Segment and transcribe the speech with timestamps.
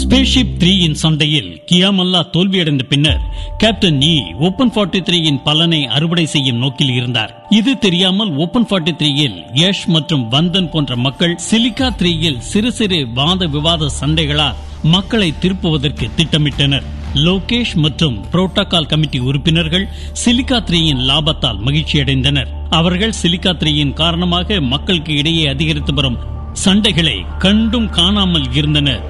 [0.00, 3.20] Spaceship த்ரீயின் சண்டையில் கியாமல்லா தோல்வியடைந்த பின்னர்
[3.60, 4.10] கேப்டன் நீ
[4.46, 7.32] ஓபன் ஃபார்ட்டி த்ரீயின் பலனை அறுவடை செய்யும் நோக்கில் இருந்தார்.
[7.58, 13.46] இது தெரியாமல் ஓபன் ஃபார்ட்டி த்ரீயில் யஷ் மற்றும் வந்தன் போன்ற மக்கள் சிலிகா த்ரீயில் சிறு சிறு வாத
[13.46, 14.58] விவாத சண்டைகளால்
[14.94, 16.86] மக்களை திருப்புவதற்கு திட்டமிட்டனர்.
[17.26, 19.88] லோகேஷ் மற்றும் புரோட்டோகால் கமிட்டி உறுப்பினர்கள்
[20.24, 22.52] சிலிகா த்ரீயின் லாபத்தால் மகிழ்ச்சியடைந்தனர்.
[22.80, 26.20] அவர்கள் சிலிகா த்ரீயின் காரணமாக மக்களுக்கு இடையே அதிகரித்து வரும்
[26.64, 29.02] சண்டைகளை கண்டும் காணாமல் இருந்தனர்.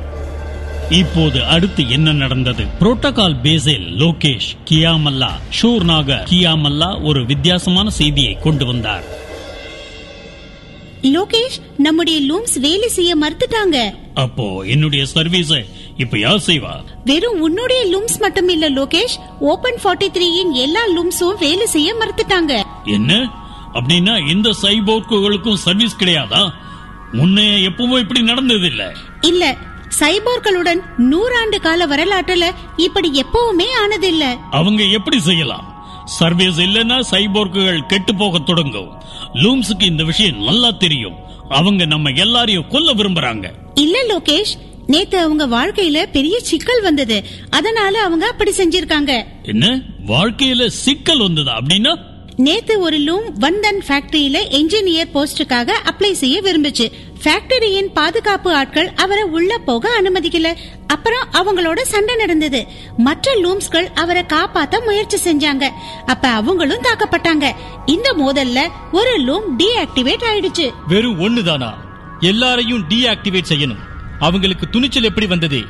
[0.91, 2.67] இப்போது அடுத்து என்ன நடந்தது?
[2.81, 5.31] புரோட்டோகால் பேஸில் லோகேஷ் கியாமல்லா
[5.62, 9.05] ஷூர்னாக கியாமல்லா ஒரு வித்தியாசமான செய்தியை கொண்டு வந்தார்.
[11.03, 13.94] லோகேஷ் நம்முடைய லூம்ஸ் வேலை செய்ய மறுத்துட்டாங்க.
[14.15, 15.65] அப்போ என்னுடைய சர்வீஸ
[15.97, 16.84] இப்ப யார் செய்வா?
[17.05, 19.17] வெறும் உன்னுடைய லூம்ஸ் மட்டும் இல்ல லோகேஷ்.
[19.41, 22.62] ஓபன் 43 த்ரீயின் எல்லா லூம்ஸும் வேலை செய்ய மறுத்துட்டாங்க.
[22.84, 23.31] என்ன?
[23.73, 26.53] அப்படின்னா இந்த சைபோர்க்குகளுக்கும் சர்வீஸ் கிடையாதா?
[27.12, 29.56] முன்னே எப்பவும் இப்படி நடந்தது இல்ல இல்ல
[30.00, 34.37] சைபோர்களுடன் நூறாண்டு கால வரலாற்றுல இப்படி எப்பவுமே ஆனதில்ல.
[34.50, 35.72] அவங்க எப்படி செய்யலாம்?
[36.05, 38.88] சர்வீஸ் இல்லைன்னா சைபோர்க்குகள் கெட்டு போக தொடங்கும்.
[39.34, 41.15] லூம்ஸுக்கு இந்த விஷயம் நல்லா தெரியும்.
[41.49, 43.50] அவங்க நம்ம எல்லாரையும் கொல்ல விரும்புறாங்க.
[43.75, 47.25] இல்ல லோகேஷ் நேத்து அவங்க வாழ்க்கையில பெரிய சிக்கல் வந்தது.
[47.50, 49.25] அதனால அவங்க அப்படி செஞ்சிருக்காங்க.
[49.43, 49.81] என்ன?
[50.06, 51.99] வாழ்க்கையில சிக்கல் வந்ததா அப்படின்னா?
[52.37, 56.93] நேத்து ஒரு லூம் வந்தன் ஃபேக்டரியில என்ஜினியர் போஸ்டுக்காக அப்ளை செய்ய விரும்புச்சு.
[57.25, 60.55] ஃபேக்டரியின் பாதுகாப்பு ஆட்கள் அவரை உள்ள போக அனுமதிக்கல.
[60.87, 62.67] அப்புறம் அவங்களோட சண்டை நடந்தது.
[62.97, 65.69] மற்ற லூம்ஸ்கள் அவரை காப்பாத்த முயற்சி செஞ்சாங்க.
[66.07, 67.51] அப்ப அவங்களும் தாக்கப்பட்டாங்க.
[67.87, 70.71] இந்த மோதல்ல ஒரு லூம் டீஆக்டிவேட் ஆயிடுச்சு.
[70.87, 71.75] வெறும் ஒண்ணுதானா?
[72.21, 73.83] எல்லாரையும் டீஆக்டிவேட் செய்யணும்.
[74.19, 75.62] அவங்களுக்கு துணிச்சல் எப்படி வந்தது?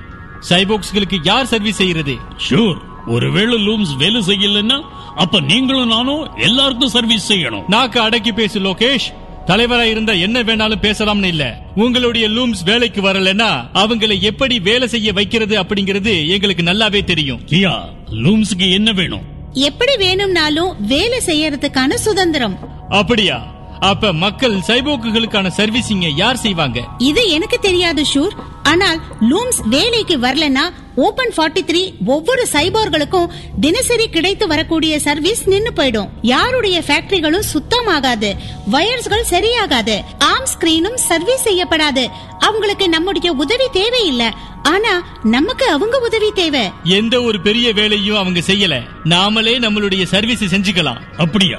[0.48, 2.16] சைபோக்ஸ்களுக்கு யார் சர்வீஸ் செய்யறது?
[2.48, 2.76] ஷூர்
[3.06, 4.84] ஒருவேளை லூம்ஸ் வேலை செய்யலன்னா
[5.16, 7.64] அப்ப நீங்களும் நானும் எல்லாருக்கும் சர்வீஸ் செய்யணும்.
[7.68, 9.08] நாக்கு அடக்கி பேசு லோகேஷ்.
[9.46, 11.58] தலைவரா இருந்தா என்ன வேணாலும் பேசலாம்னு இல்ல.
[11.74, 17.40] உங்களுடைய லூம்ஸ் வேலைக்கு வரலன்னா அவங்களை எப்படி வேலை செய்ய வைக்கிறது அப்படிங்கிறது எங்களுக்கு நல்லாவே தெரியும்.
[17.46, 17.78] கியா
[18.10, 19.22] லூம்ஸுக்கு என்ன வேணும்?
[19.52, 22.58] எப்படி வேணும்னாலும் வேலை செய்யறதுக்கான சுதந்திரம்.
[22.88, 23.53] அப்படியா?
[23.90, 26.84] அப்ப மக்கள் சைபோக்குகளுக்கான சர்வீசிங்க யார் செய்வாங்க?
[26.98, 28.34] இது எனக்கு தெரியாது ஷூர்.
[28.62, 29.00] ஆனால்
[29.30, 30.64] லூம்ஸ் வேலைக்கு வரலனா
[30.94, 33.28] ஓபன் 43 த்ரீ ஒவ்வொரு சைபோர்களுக்கும்
[33.60, 36.08] தினசரி கிடைத்து வரக்கூடிய சர்வீஸ் நின்னு போயிடும்.
[36.22, 38.34] யாருடைய ஃபேக்டரிகளும் சுத்தமாகாது
[38.70, 42.06] வயர்ஸ்கள் சரியாகாது ஆர்ம் ஸ்கிரீனும் சர்வீஸ் செய்யப்படாது.
[42.38, 44.30] அவங்களுக்கு நம்முடைய உதவி தேவையில்லை.
[44.62, 46.70] ஆனா நமக்கு அவங்க உதவி தேவை.
[46.84, 48.82] எந்த ஒரு பெரிய வேலையும் அவங்க செய்யல.
[49.04, 51.02] நாமளே நம்மளுடைய சர்வீஸ் செஞ்சுக்கலாம்.
[51.16, 51.58] அப்படியா?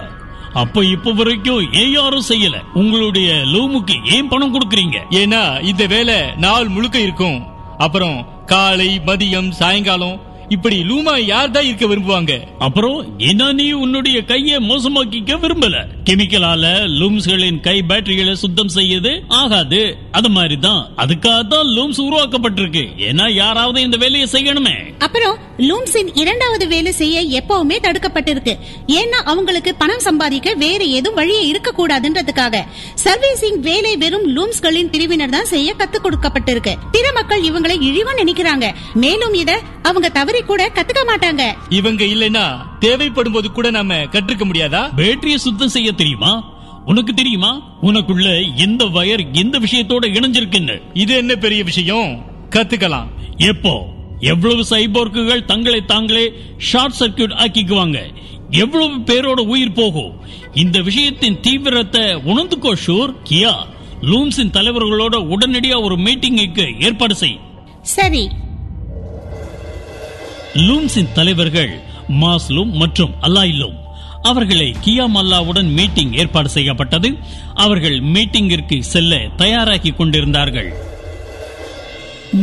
[0.62, 2.56] அப்ப இப்ப வரைக்கும் ஏன் யாரும் செய்யல?
[2.74, 4.98] உங்களுடைய லூமுக்கு ஏன் பணம் கொடுக்கறீங்க?
[5.10, 7.40] ஏன்னா இந்த வேலை நாள் முழுக்க இருக்கும்.
[7.78, 12.34] அப்புறம் காலை மதியம் சாயங்காலம் இப்படி லூமா யார் தான் இருக்க விரும்புவாங்க?
[12.60, 15.76] அப்புறம் என்ன நீ உன்னுடைய கையை மோசமாக்கிக்க விரும்பல.
[16.06, 16.66] கெமிக்கலால
[17.00, 19.98] லூம்ஸ்களின் கை பேட்டரிகளை சுத்தம் செய்யது ஆகாது.
[20.12, 22.84] அது மாதிரி தான் அதுக்காக தான் லூம்ஸ் உருவாக்கப்பட்டிருக்கு.
[22.98, 24.76] ஏன்னா யாராவது இந்த வேலையை செய்யணுமே.
[25.00, 28.56] அப்புறம் லூம்ஸின் இரண்டாவது வேலை செய்ய எப்பவுமே தடுக்கப்பட்டிருக்கு.
[28.88, 32.64] ஏன்னா அவங்களுக்கு பணம் சம்பாதிக்க வேற எதுவும் வழியே இருக்க கூடாதுன்றதுக்காக
[33.04, 36.76] சர்வீசிங் வேலை வெறும் லூம்ஸ்களின் பிரிவினர் தான் செய்ய கத்துக் கொடுக்கப்பட்டிருக்கு.
[36.92, 38.74] பிற மக்கள் இவங்களை இழிவா நினைக்கிறாங்க.
[38.94, 41.52] மேலும் இத அவங்க தவறி கூட கத்துக்க மாட்டாங்க.
[41.70, 44.90] இவங்க இல்லைன்னா தேவைப்படும் போது கூட நாம கற்றுக்க முடியாதா?
[44.98, 46.54] பேட்டரியை சுத்தம் செய்ய தெரியுமா?
[46.86, 47.78] உனக்கு தெரியுமா?
[47.82, 50.82] உனக்குள்ள எந்த வயர் எந்த விஷயத்தோட இணைஞ்சிருக்குன்னு?
[50.94, 52.26] இது என்ன பெரிய விஷயம்?
[52.50, 53.08] கத்துக்கலாம்.
[53.38, 53.86] எப்போ?
[54.20, 58.14] எவ்வளவு சைபோர்க்குகள் தங்களை தாங்களே ஷார்ட் சர்க்கியூட் ஆக்கிக்குவாங்க.
[58.50, 60.14] எவ்வளவு பேரோட உயிர் போகும்?
[60.54, 63.16] இந்த விஷயத்தின் தீவிரத்தை உணர்ந்துக்கோ ஷூர்.
[63.30, 63.54] கியா
[64.02, 67.40] லூம்ஸின் தலைவர்களோட உடனடியா ஒரு மீட்டிங்குக்கு ஏற்பாடு செய்.
[67.82, 68.30] சரி
[70.56, 71.80] லூம்ஸின் தலைவர்கள்
[72.10, 73.74] மாஸ்லூம் மற்றும் அல்லாயிலும்
[74.22, 77.18] அவர்களை கியா மல்லாவுடன் மீட்டிங் ஏற்பாடு செய்யப்பட்டது.
[77.54, 80.74] அவர்கள் மீட்டிங்கிற்கு செல்ல தயாராகி கொண்டிருந்தார்கள்.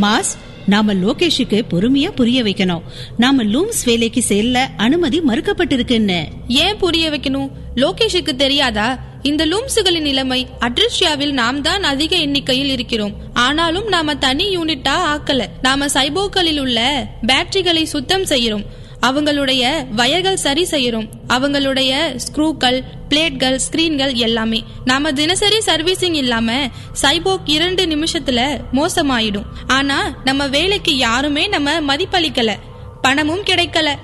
[0.01, 2.81] மாஸ் நாம லோகேஷுக்கு பொறுமையா புரிய வைக்கணும்.
[3.17, 6.25] நாம லூம்ஸ் வேலைக்கு செல்ல அனுமதி மறுக்கப்பட்டிருக்குன்னு.
[6.47, 7.49] ஏன் புரிய வைக்கணும்?
[7.75, 8.99] லோகேஷுக்கு தெரியாதா?
[9.21, 13.13] இந்த லூம்ஸுகளின் நிலைமை அட்ரிஷியாவில் நாம் தான் அதிக எண்ணிக்கையில் இருக்கிறோம்.
[13.33, 15.45] ஆனாலும் நாம தனி யூனிட்டா ஆக்கல.
[15.61, 18.65] நாம சைபோக்களில் உள்ள பேட்டரிகளை சுத்தம் செய்யறோம்
[19.03, 24.63] அவங்களுடைய வயர்கள் சரி செய்யறோம் அவங்களுடைய ஸ்க்ரூக்கள் பிளேட்கள் ஸ்கிரீன்கள் எல்லாமே.
[24.85, 26.67] நாம தினசரி சர்வீசிங் இல்லாம
[27.01, 29.45] சைபோக் இரண்டு நிமிஷத்துல மோசமாயிடும்.
[29.67, 32.55] ஆனா நம்ம வேலைக்கு யாருமே நம்ம மதிப்பளிக்கல.
[33.01, 33.95] பணமும் கிடைக்கல.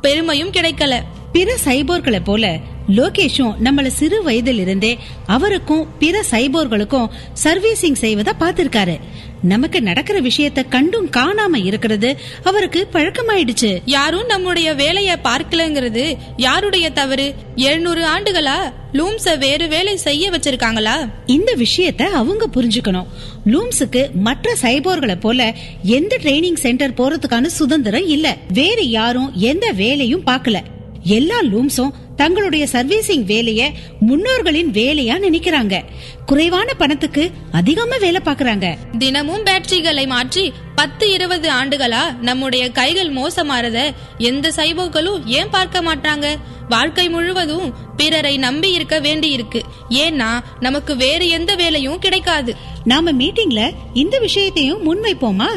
[0.00, 1.00] பெருமையும் கிடைக்கல.
[1.34, 2.58] பிற சைபோர்களை போல
[2.88, 7.08] லோகேஷும் நம்மள சிறு வயதில் இருந்தே அவருக்கும் பிற சைபோர்களுக்கும்
[7.44, 9.00] சர்வீசிங் செய்வத பார்த்திருக்காரு.
[9.42, 12.16] நமக்கு நடக்கிற விஷயத்த கண்டும் காணாம இருக்கிறது.
[12.42, 13.78] அவருக்கு பழக்கமாயிடுச்சு.
[13.84, 17.34] யாரும் நம்முடைய வேலைய பார்க்கலங்கிறது யாருடைய தவறு?
[17.56, 21.10] எழுநூறு ஆண்டுகளா லூம்ஸ வேறு வேலை செய்ய வச்சிருக்காங்களா?
[21.26, 23.06] இந்த விஷயத்த அவங்க புரிஞ்சுக்கணும்.
[23.46, 28.36] லூம்ஸுக்கு மற்ற சைபோர்களை போல எந்த ட்ரைனிங் சென்டர் போறதுக்கான சுதந்திரம் இல்ல.
[28.52, 30.56] வேற யாரும் எந்த வேலையும் பார்க்கல.
[31.04, 33.70] எல்லா லூம்ஸும் தங்களுடைய சர்வீசிங் வேலைய
[34.00, 35.84] முன்னோர்களின் வேலையா நினைக்கிறாங்க.
[36.26, 38.76] குறைவான பணத்துக்கு அதிகமா வேலை பாக்குறாங்க.
[38.98, 46.36] தினமும் பேட்டரிகளை மாற்றி பத்து இருபது ஆண்டுகளா நம்முடைய கைகள் மோசமாறத எந்த சைபோக்களும் ஏன் பார்க்க மாட்டாங்க?
[46.68, 52.56] வாழ்க்கை முழுவதும் பிறரை நம்பி இருக்க வேண்டி இருக்கு ஏன்னா நமக்கு வேறு எந்த வேலையும் கிடைக்காது.
[52.84, 55.56] நாம மீட்டிங்ல இந்த விஷயத்தையும் முன்வைப்போமா?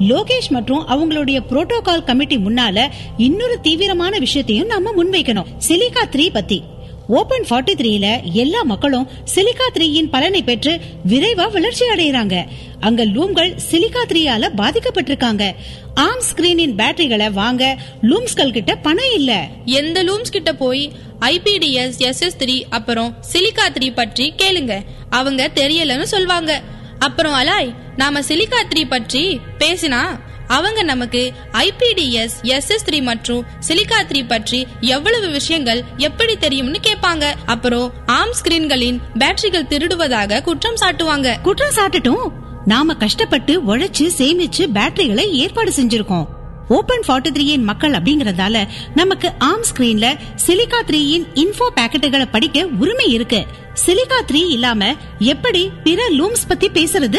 [0.00, 5.46] லோகேஷ் மற்றும் அவங்களுடைய புரோட்டோகால் கமிட்டி முன்னால இன்னொரு தீவிரமான விஷயத்தையும் நாம முன்வைக்கணும்.
[5.68, 6.62] சிலிகா த்ரீ பத்தி.
[7.06, 12.46] ஓபன் 43 த்ரீல எல்லா மக்களும் சிலிகா த்ரீயின் பலனை பெற்று விரைவா வளர்ச்சி அடைகிறாங்க
[12.80, 15.54] அங்க லூம்கள் சிலிகா த்ரீயால பாதிக்கப்பட்டிருக்காங்க.
[15.94, 19.46] ஆம் ஸ்கிரீனின் பேட்டரிகளை வாங்க லூம்ஸ்கள் கிட்ட பணம் இல்ல.
[19.64, 24.80] எந்த லூம்ஸ் கிட்ட போய் ஐபிடிஎஸ் எஸ்எஸ் த்ரீ அப்புறம் சிலிகா த்ரீ பற்றி கேளுங்க.
[25.10, 26.62] அவங்க தெரியலன்னு சொல்வாங்க.
[26.98, 34.28] அப்புறம் அலாய் நாம சிலிகா த்ரீ பற்றி பேசினா அவங்க நமக்கு ஐபிடிஎஸ் எஸ்எஸ் த்ரீ மற்றும் சிலிகா த்ரீ
[34.28, 37.34] பற்றி எவ்வளவு விஷயங்கள் எப்படி தெரியும்னு கேட்பாங்க.
[37.46, 41.40] அப்புறம் ஆம் ஸ்கிரீன்களின் பேட்டரிகள் திருடுவதாக குற்றம் சாட்டுவாங்க.
[41.40, 42.28] குற்றம் சாட்டட்டும்?
[42.64, 46.26] நாம கஷ்டப்பட்டு உழைச்சு சேமிச்சு பேட்டரிகளை ஏற்பாடு செஞ்சிருக்கோம்.
[46.68, 53.46] ஓபன் 43 த்ரீயின் மக்கள் அப்படிங்கறதால நமக்கு ஆம் ஸ்கிரீன்ல சிலிகா த்ரீயின் இன்ஃபோ பேக்கெட்டுகளை படிக்க உரிமை இருக்கு.
[53.86, 57.18] சிலிகா த்ரீ இல்லாம எப்படி பிற லூம்ஸ் பத்தி பேசுறது?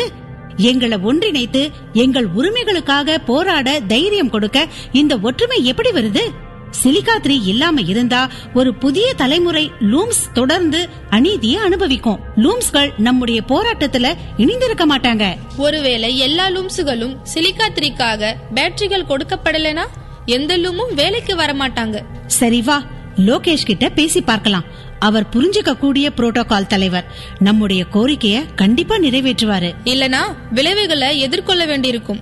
[0.57, 6.23] எங்களை ஒன்றிணைத்து எங்கள் உரிமைகளுக்காக போராட தைரியம் கொடுக்க இந்த ஒற்றுமை எப்படி வருது?
[6.71, 12.19] சிலிகா த்ரீ இல்லாம இருந்தா ஒரு புதிய தலைமுறை லூம்ஸ் தொடர்ந்து அநீதியை அனுபவிக்கும்.
[12.35, 15.35] லூம்ஸ்கள் நம்முடைய போராட்டத்துல இணைந்திருக்க மாட்டாங்க.
[15.57, 19.85] ஒருவேளை எல்லா லூம்ஸுகளும் சிலிகா த்ரீக்காக பேட்டரிகள் கொடுக்கப்படலைனா
[20.25, 22.03] எந்த லூமும் வேலைக்கு வரமாட்டாங்க.
[22.27, 22.83] சரி வா
[23.17, 24.63] லோகேஷ் கிட்ட பேசி பார்க்கலாம்.
[24.99, 27.05] அவர் புரிஞ்சுக்க கூடிய புரோட்டோகால் தலைவர்.
[27.39, 29.73] நம்முடைய கோரிக்கைய கண்டிப்பா நிறைவேற்றுவாரு.
[29.83, 30.21] இல்லனா
[30.51, 32.19] விளைவுகளை எதிர்கொள்ள வேண்டியிருக்கும்.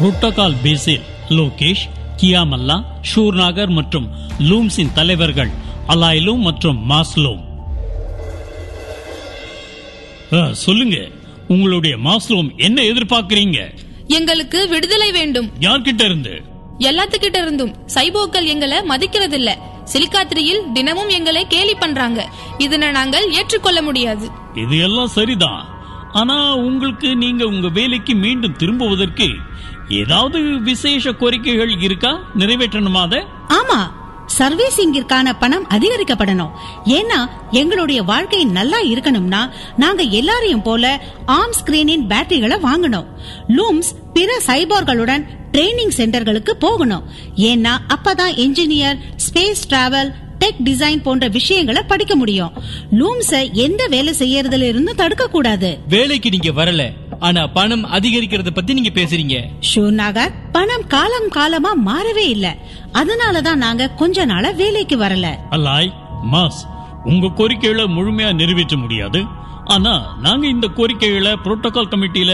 [0.00, 1.84] புரோட்டோகால் பேஸில் லோகேஷ்
[2.16, 5.50] கியாமல்லா ஷூர்நாகர் மற்றும் லூம்ஸின் தலைவர்கள்
[5.88, 7.42] அலாய்லூம் மற்றும் மாஸ்லூம்
[10.52, 10.96] சொல்லுங்க
[11.48, 13.58] உங்களுடைய மாஸ்லூம் என்ன எதிர்பார்க்கறீங்க?
[14.06, 15.50] எங்களுக்கு விடுதலை வேண்டும்.
[15.60, 16.42] யார்கிட்ட இருந்து?
[16.78, 17.74] எல்லாத்துக்கிட்ட இருந்தும்.
[17.94, 19.50] சைபோக்கள் எங்களை மதிக்கிறதில்ல.
[19.92, 22.30] சிலிக்காத்திரியில் தினமும் எங்களை கேலி பண்றாங்க.
[22.58, 24.28] இதனை நாங்கள் ஏற்றுக்கொள்ள முடியாது.
[24.54, 25.62] இது எல்லாம் சரிதான்.
[26.12, 29.28] ஆனா உங்களுக்கு நீங்க உங்க வேலைக்கு மீண்டும் திரும்புவதற்கு
[29.88, 32.18] ஏதாவது விசேஷ கோரிக்கைகள் இருக்கா?
[32.38, 34.02] நிறைவேற்றணுமா ஆமா.
[34.38, 36.50] சர்வீசிங்கிற்கான பணம் அதிகரிக்கப்படணும்.
[36.84, 43.04] ஏன்னா எங்களுடைய வாழ்க்கை நல்லா இருக்கணும்னா நாங்க எல்லாரையும் போல ஆர்ம் ஸ்கிரீனின் பேட்டரிகளை வாங்கணும்.
[43.48, 47.02] லூம்ஸ் பிற சைபோர்களுடன் ட்ரைனிங் சென்டர்களுக்கு போகணும்.
[47.36, 52.52] ஏன்னா அப்பதான் engineer space travel tech design போன்ற விஷயங்களை படிக்க முடியும்.
[52.90, 56.90] லூம்ஸ எந்த வேலை செய்யறதுல இருந்து தடுக்க கூடாது வேலைக்கு நீங்க வரல.
[57.26, 59.36] ஆனா பணம் அதிகரிக்கிறத பத்தி நீங்க பேசுறீங்க.
[59.60, 62.46] ஷூர்நாகர் பணம் காலம் காலமா மாறவே இல்ல.
[62.92, 65.28] அதனாலதான் நாங்க கொஞ்ச நாளா வேலைக்கு வரல.
[65.50, 65.90] அல்லாய்
[66.32, 66.60] மாஸ்
[67.04, 69.22] உங்க கோரிக்கைகளை முழுமையா நிறைவேற்ற முடியாது.
[69.64, 72.32] ஆனா நாங்க இந்த கோரிக்கைகளை புரோட்டோகால் கமிட்டியில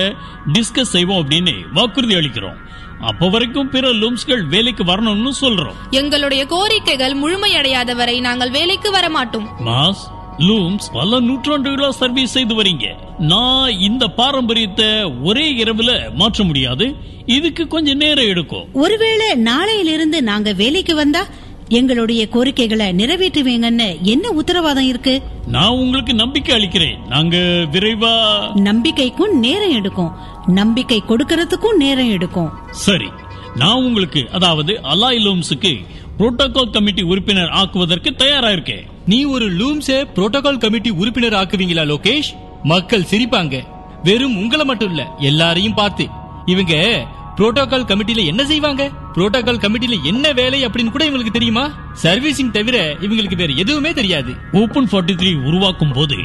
[0.53, 2.59] டிஸ்கஸ் செய்வோம் அப்படின்னு வாக்குறுதி அளிக்கிறோம்.
[3.01, 5.77] அப்ப வரைக்கும் பிற லூம்ஸ்கள் வேலைக்கு வரணும்னு சொல்றோம்.
[5.91, 10.03] எங்களுடைய கோரிக்கைகள் முழுமையடையாத வரை நாங்கள் வேலைக்கு வர மாட்டோம் மாஸ்
[10.41, 12.87] லூம்ஸ் பல நூற்றாண்டுகளா சர்வீஸ் செய்து வரீங்க.
[13.19, 16.95] நான் இந்த பாரம்பரியத்தை ஒரே இரவுல மாற்ற முடியாது.
[17.27, 18.73] இதுக்கு கொஞ்சம் நேரம் எடுக்கும்.
[18.73, 21.27] ஒருவேளை நாளையிலிருந்து நாங்க வேலைக்கு வந்தா
[21.69, 25.23] எங்களுடைய கோரிக்கைகளை நிறைவேற்றுவீங்கன்னு என்ன உத்தரவாதம் இருக்கு?
[25.47, 26.99] நான் உங்களுக்கு நம்பிக்கை அளிக்கிறேன்.
[27.09, 27.37] நாங்க
[27.73, 28.15] விரைவா
[28.55, 30.13] நம்பிக்கைக்கும் நேரம் எடுக்கும்.
[30.47, 32.51] நம்பிக்கை கொடுக்கறதுக்கும் நேரம் எடுக்கும்.
[32.71, 33.09] சரி.
[33.57, 35.85] நான் உங்களுக்கு அதாவது அலாய் லூம்ஸுக்கு
[36.19, 38.85] புரோட்டோகால் கமிட்டி உறுப்பினர் ஆக்குவதற்கு தயாரா இருக்கேன்.
[39.11, 42.31] நீ ஒரு லூம்ஸ புரோட்டோகால் கமிட்டி உறுப்பினர் ஆக்குவீங்களா லோகேஷ்?
[42.63, 43.65] மக்கள் சிரிப்பாங்க.
[44.03, 46.09] வெறும் உங்களை மட்டும் இல்ல எல்லாரையும் பார்த்து.
[46.45, 48.91] இவங்க புரோட்டோகால் கமிட்டில என்ன செய்வாங்க?
[49.15, 51.71] புரோட்டோகால் கமிட்டில என்ன வேலை அப்படின்னு கூட இவங்களுக்கு தெரியுமா?
[52.03, 54.35] சர்வீசிங் தவிர இவங்களுக்கு வேற எதுவுமே தெரியாது.
[54.53, 56.17] ஓபன் 43 த்ரீ உருவாக்கும் போது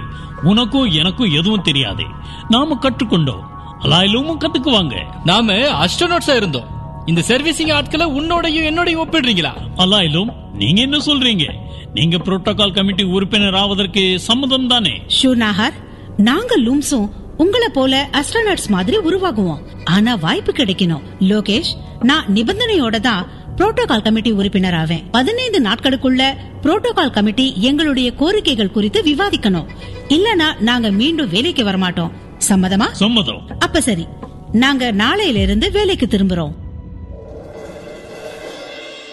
[0.43, 2.03] உனக்கும் எனக்கும் எதுவும் தெரியாது.
[2.49, 3.43] நாம கற்றுக்கொண்டோம்.
[3.79, 4.95] அலாயிலும் கத்துக்குவாங்க.
[5.23, 6.74] நாம அஸ்ட்ரோநாட்ஸா இருந்தோம்.
[7.05, 9.51] இந்த சர்வீசிங் ஆட்களை உன்னோடையும் என்னோடையும் ஒப்பிடுறீங்களா?
[9.77, 11.45] அலாயிலும் நீங்க என்ன சொல்றீங்க?
[11.93, 15.01] நீங்க புரோட்டோகால் கமிட்டி உறுப்பினர் ஆவதற்கு சம்மதம் தானே?
[15.07, 15.73] ஷூர்நாகர்
[16.17, 19.61] நாங்க லூம்ஸும் உங்களை போல அஸ்ட்ரோனட்ஸ் மாதிரி உருவாகுவோம்.
[19.83, 21.01] ஆனா வாய்ப்பு கிடைக்கணும்.
[21.19, 25.03] லோகேஷ் நான் நிபந்தனையோட தான் புரோட்டோகால் கமிட்டி உறுப்பினர் ஆவேன்.
[25.11, 29.65] பதினைந்து நாட்களுக்குள்ள புரோட்டோகால் கமிட்டி எங்களுடைய கோரிக்கைகள் குறித்து விவாதிக்கணும்.
[30.09, 32.11] இல்லனா நாங்க மீண்டும் வேலைக்கு வரமாட்டோம்.
[32.49, 32.91] சம்மதமா?
[32.91, 33.47] சம்மதம்.
[33.59, 34.07] அப்ப சரி.
[34.51, 36.51] நாங்க நாளையில இருந்து வேலைக்கு திரும்புறோம்.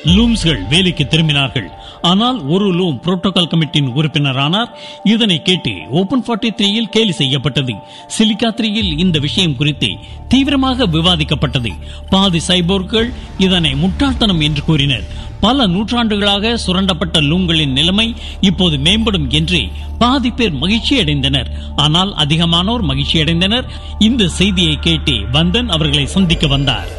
[0.06, 1.68] லூம்ஸ்கள் வேலைக்கு திரும்பினார்கள்.
[2.10, 4.70] ஆனால் ஒரு லூம் புரோட்டோகால் கமிட்டியின் உறுப்பினரானார்.
[5.04, 7.74] இதனை கேட்டு ஓபன் 43 த்ரீயில் கேலி செய்யப்பட்டது.
[8.16, 9.90] சிலிக்கா த்ரீயில் இந்த விஷயம் குறித்து
[10.28, 11.72] தீவிரமாக விவாதிக்கப்பட்டது.
[12.10, 15.06] பாதி சைபோர்கள் இதனை முட்டாள்தனம் என்று கூறினர்.
[15.44, 19.60] பல நூற்றாண்டுகளாக சுரண்டப்பட்ட லூம்களின் நிலைமை இப்போது மேம்படும் என்று
[20.02, 26.90] பாதி பேர் மகிழ்ச்சி அடைந்தனர் ஆனால் அதிகமானோர் மகிழ்ச்சி அடைந்தனர் இந்த செய்தியை கேட்டு வந்தன் அவர்களை சந்திக்க வந்தார்.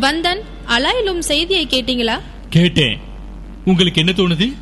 [0.00, 2.20] வந்தன் அலாயிலும் செய்தியை கேட்டீங்களா?
[2.50, 2.98] கேட்டேன்.
[3.64, 4.52] உங்களுக்கு என்ன தோணுது?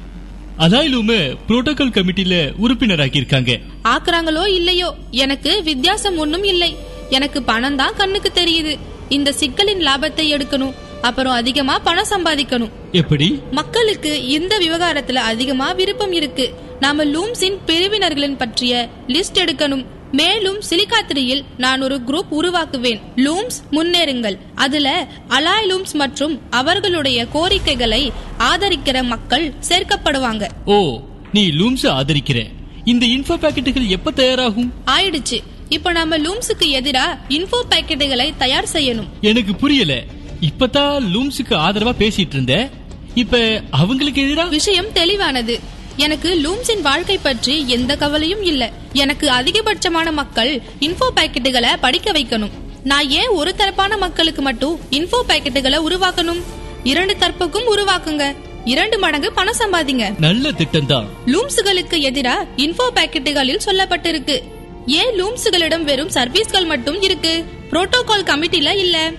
[0.59, 4.95] அலாயிலும புரோட்டோகால் கமிட்டில உறுப்பினராக்கி இருக்காங்க ஆக்குறாங்களோ இல்லையோ?
[5.11, 6.77] எனக்கு வித்தியாசம் ஒண்ணும் இல்லை.
[7.11, 8.79] எனக்கு பணம் தான் கண்ணுக்கு தெரியுது.
[9.09, 10.75] இந்த சிக்கலின் லாபத்தை எடுக்கணும்.
[11.03, 12.71] அப்புறம் அதிகமா பணம் சம்பாதிக்கணும்.
[12.93, 13.41] எப்படி?
[13.51, 16.55] மக்களுக்கு இந்த விவகாரத்துல அதிகமா விருப்பம் இருக்கு.
[16.81, 19.87] நாம லூம்ஸின் பிரிவினர்களின் பற்றிய லிஸ்ட் எடுக்கணும்.
[20.13, 23.01] மேலும் சிலிகாத்திரியில் நான் ஒரு குரூப் உருவாக்குவேன்.
[23.17, 24.39] லூம்ஸ் முன்னேறுங்கள்.
[24.55, 30.49] அதுல அலாய் லூம்ஸ் மற்றும் அவர்களுடைய கோரிக்கைகளை ஆதரிக்கிற மக்கள் சேர்க்கப்படுவாங்க.
[30.65, 31.01] ஓ
[31.33, 32.49] நீ லூம்ஸ் ஆதரிக்கிற.
[32.85, 34.73] இந்த இன்ஃபோ பாக்கெட்டுகள் எப்ப தயாராகும்?
[34.87, 35.41] ஆயிடுச்சு.
[35.69, 39.07] இப்போ நாம லூம்ஸுக்கு எதிரா இன்ஃபோ பாக்கெட்டுகளை தயார் செய்யணும்.
[39.21, 40.05] எனக்கு புரியல.
[40.41, 42.71] இப்பதான் லூம்ஸுக்கு ஆதரவா பேசிட்டு இருந்த.
[43.15, 44.49] இப்ப அவங்களுக்கு எதிரா?
[44.49, 45.77] விஷயம் தெளிவானது.
[45.99, 48.71] எனக்கு லூம்ஸின் வாழ்க்கை பற்றி எந்த கவலையும் இல்ல.
[48.93, 52.51] எனக்கு அதிகபட்சமான மக்கள் இன்ஃபோ பாக்கெட்டுகளை படிக்க வைக்கணும்.
[52.85, 56.43] நான் ஏன் ஒரு தரப்பான மக்களுக்கு மட்டும் இன்ஃபோ பாக்கெட்டுகளை உருவாக்கணும்?
[56.85, 58.35] இரண்டு தரப்புக்கும் உருவாக்குங்க.
[58.65, 60.19] இரண்டு மடங்கு பணம் சம்பாதிங்க.
[60.19, 64.43] நல்ல திட்டம் தான் லூம்ஸுகளுக்கு எதிரா இன்ஃபோ பாக்கெட்டுகளில் சொல்லப்பட்டிருக்கு.
[64.87, 67.45] ஏன் லூம்ஸுகளிடம் வெறும் சர்வீஸ்கள் மட்டும் இருக்கு?
[67.71, 69.11] புரோட்டோகால் கமிட்டில இல்ல.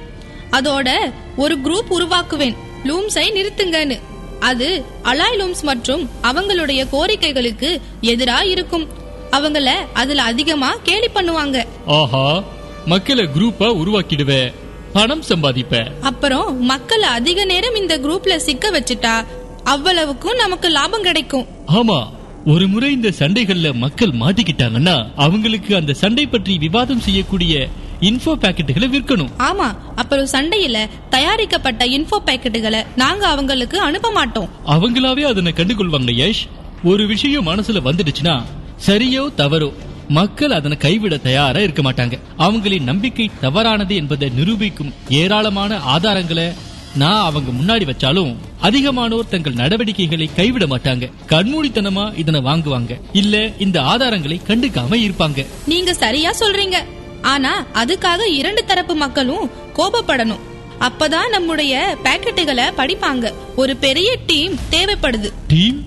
[0.51, 2.55] அதோட ஒரு குரூப் உருவாக்குவேன்.
[2.83, 3.99] லூம்ஸை நிறுத்துங்கன்னு.
[4.39, 8.87] அது அலாய் லூம்ஸ் மற்றும் அவங்களுடைய கோரிக்கைகளுக்கு எதிரா இருக்கும்
[9.31, 11.65] அவங்கள அதுல அதிகமா கேலி பண்ணுவாங்க.
[11.85, 12.43] ஆஹா
[12.85, 14.51] மக்களை குரூப்பா உருவாக்கிடுவ.
[14.93, 15.87] பணம் சம்பாதிப்ப.
[16.01, 19.25] அப்புறம் மக்களை அதிக நேரம் இந்த குரூப்ல சிக்க வச்சுட்டா
[19.63, 21.47] அவ்வளவுக்கும் நமக்கு லாபம் கிடைக்கும்.
[21.65, 22.07] ஆமா
[22.45, 27.69] ஒரு முறை இந்த சண்டைகள்ல மக்கள் மாட்டிக்கிட்டாங்கன்னா அவங்களுக்கு அந்த சண்டை பற்றி விவாதம் செய்யக்கூடிய
[28.01, 29.29] இன்ஃபோ பாக்கெட்டுகளை விற்கணும்.
[29.37, 34.49] ஆமா அப்புறம் சண்டையில தயாரிக்கப்பட்ட இன்ஃபோ பாக்கெட்டுகளை நாங்க அவங்களுக்கு அனுப்ப மாட்டோம்.
[34.65, 36.47] அவங்களாவே அதனை கண்டுகொள்வாங்க யஷ்.
[36.83, 38.43] ஒரு விஷயம் மனசுல வந்துடுச்சுன்னா
[38.87, 39.73] சரியோ தவறோ
[40.07, 42.19] மக்கள் அதனை கைவிட தயாரா இருக்க மாட்டாங்க.
[42.37, 46.53] அவங்களின் நம்பிக்கை தவறானது என்பதை நிரூபிக்கும் ஏராளமான ஆதாரங்களை
[46.95, 51.11] நான் அவங்க முன்னாடி வச்சாலும் அதிகமானோர் தங்கள் நடவடிக்கைகளை கைவிட மாட்டாங்க.
[51.29, 52.99] கண்மூடித்தனமா இதனை வாங்குவாங்க.
[53.13, 55.45] இல்ல இந்த ஆதாரங்களை கண்டுக்காம இருப்பாங்க.
[55.65, 56.83] நீங்க சரியா சொல்றீங்க.
[57.21, 60.39] ஆனா அதுக்காக இரண்டு தரப்பு மக்களும் கோபப்படணும்.
[60.79, 63.33] அப்பதான் நம்முடைய பாக்கெட்டுகளை படிப்பாங்க.
[63.55, 65.31] ஒரு பெரிய டீம் தேவைப்படுது.
[65.47, 65.83] டீம்?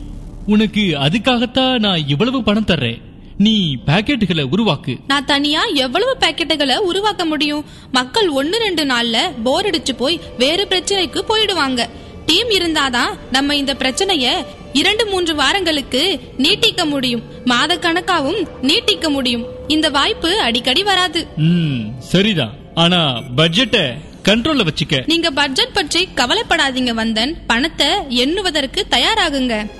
[0.46, 3.00] உனக்கு அதுக்காகத்தான் நான் இவ்வளவு பணம் தர்றேன்.
[3.38, 4.96] நீ பாக்கெட்டுகளை உருவாக்கு.
[5.06, 7.64] நான் தனியா எவ்வளவு பாக்கெட்டுகளை உருவாக்க முடியும்?
[7.92, 11.88] மக்கள் ஒன்னு ரெண்டு நாள்ல போர் அடிச்சு போய் வேறு பிரச்சனைக்கு போயிடுவாங்க.
[12.26, 17.22] டீம் இருந்தாதான் நம்ம இந்த பிரச்சனைய இரண்டு மூன்று வாரங்களுக்கு நீட்டிக்க முடியும்.
[17.44, 19.44] மாத கணக்காவும் நீட்டிக்க முடியும்.
[19.66, 21.26] இந்த வாய்ப்பு அடிக்கடி வராது.
[21.36, 22.54] ம் சரிதான்.
[22.74, 23.92] ஆனா பட்ஜெட்டை
[24.24, 25.02] கண்ட்ரோல்ல வச்சுக்க.
[25.06, 27.34] நீங்க பட்ஜெட் பற்றி கவலைப்படாதீங்க வந்தன்.
[27.46, 29.70] பணத்தை எண்ணுவதற்கு தயாராகுங்க.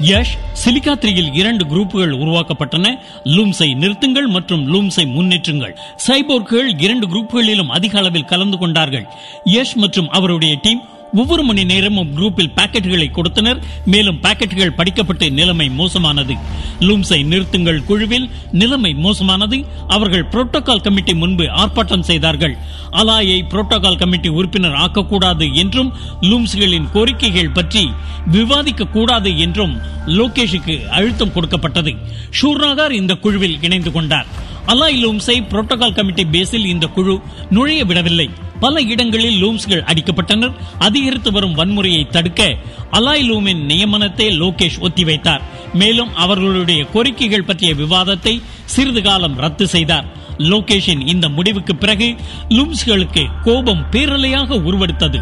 [0.00, 2.98] யஷ் சிலிக்கா த்ரீயில் இரண்டு குரூப்புகள் உருவாக்கப்பட்டன.
[3.24, 5.76] லூம்ஸை நிறுத்துங்கள் மற்றும் லூம்ஸை முன்னேற்றுங்கள்.
[6.06, 9.06] சைபோர்க்குகள் இரண்டு குரூப்புகளிலும் அதிக அளவில் கலந்து கொண்டார்கள்.
[9.44, 13.62] யஷ் மற்றும் அவருடைய டீம் ஒவ்வொரு மணி நேரமும் குரூப்பில் பாக்கெட்டுகளை கொடுத்தனர்.
[13.84, 16.34] மேலும் பாக்கெட்டுகள் படிக்கப்பட்டு நிலைமை மோசமானது.
[16.80, 19.64] லூம்ஸை நிறுத்துங்கள் குழுவில் நிலைமை மோசமானது.
[19.88, 22.56] அவர்கள் புரோட்டோகால் கமிட்டி முன்பு ஆர்ப்பாட்டம் செய்தார்கள்.
[22.90, 27.90] அலாயை புரோட்டோகால் கமிட்டி உறுப்பினர் ஆக்கக்கூடாது என்றும் லூம்ஸ்களின் கோரிக்கைகள் பற்றி
[28.26, 31.94] விவாதிக்க கூடாது என்றும் லோகேஷுக்கு அழுத்தம் கொடுக்கப்பட்டது.
[32.42, 34.26] ஷூர்நாகார் இந்த குழுவில் இணைந்து கொண்டார்.
[34.68, 37.20] அலாய் லூம்ஸை புரோட்டோகால் கமிட்டி பேஸில் இந்த குழு
[37.50, 38.30] நுழைய விடவில்லை.
[38.60, 40.52] பல இடங்களில் லூம்ஸ்கள் அடிக்கப்பட்டனர்.
[40.78, 42.56] அதிகரித்து வரும் வன்முறையை தடுக்க
[42.92, 45.40] அலாய் லூமின் நியமனத்தை லோகேஷ் ஒத்திவைத்தார்.
[45.74, 50.06] மேலும் அவர்களுடைய கோரிக்கைகள் பற்றிய விவாதத்தை சிறிது காலம் ரத்து செய்தார்.
[50.38, 52.16] லோகேஷின் இந்த முடிவுக்கு பிறகு
[52.48, 55.20] லூம்ஸ்களுக்கு கோபம் பேரலையாக உருவெடுத்தது.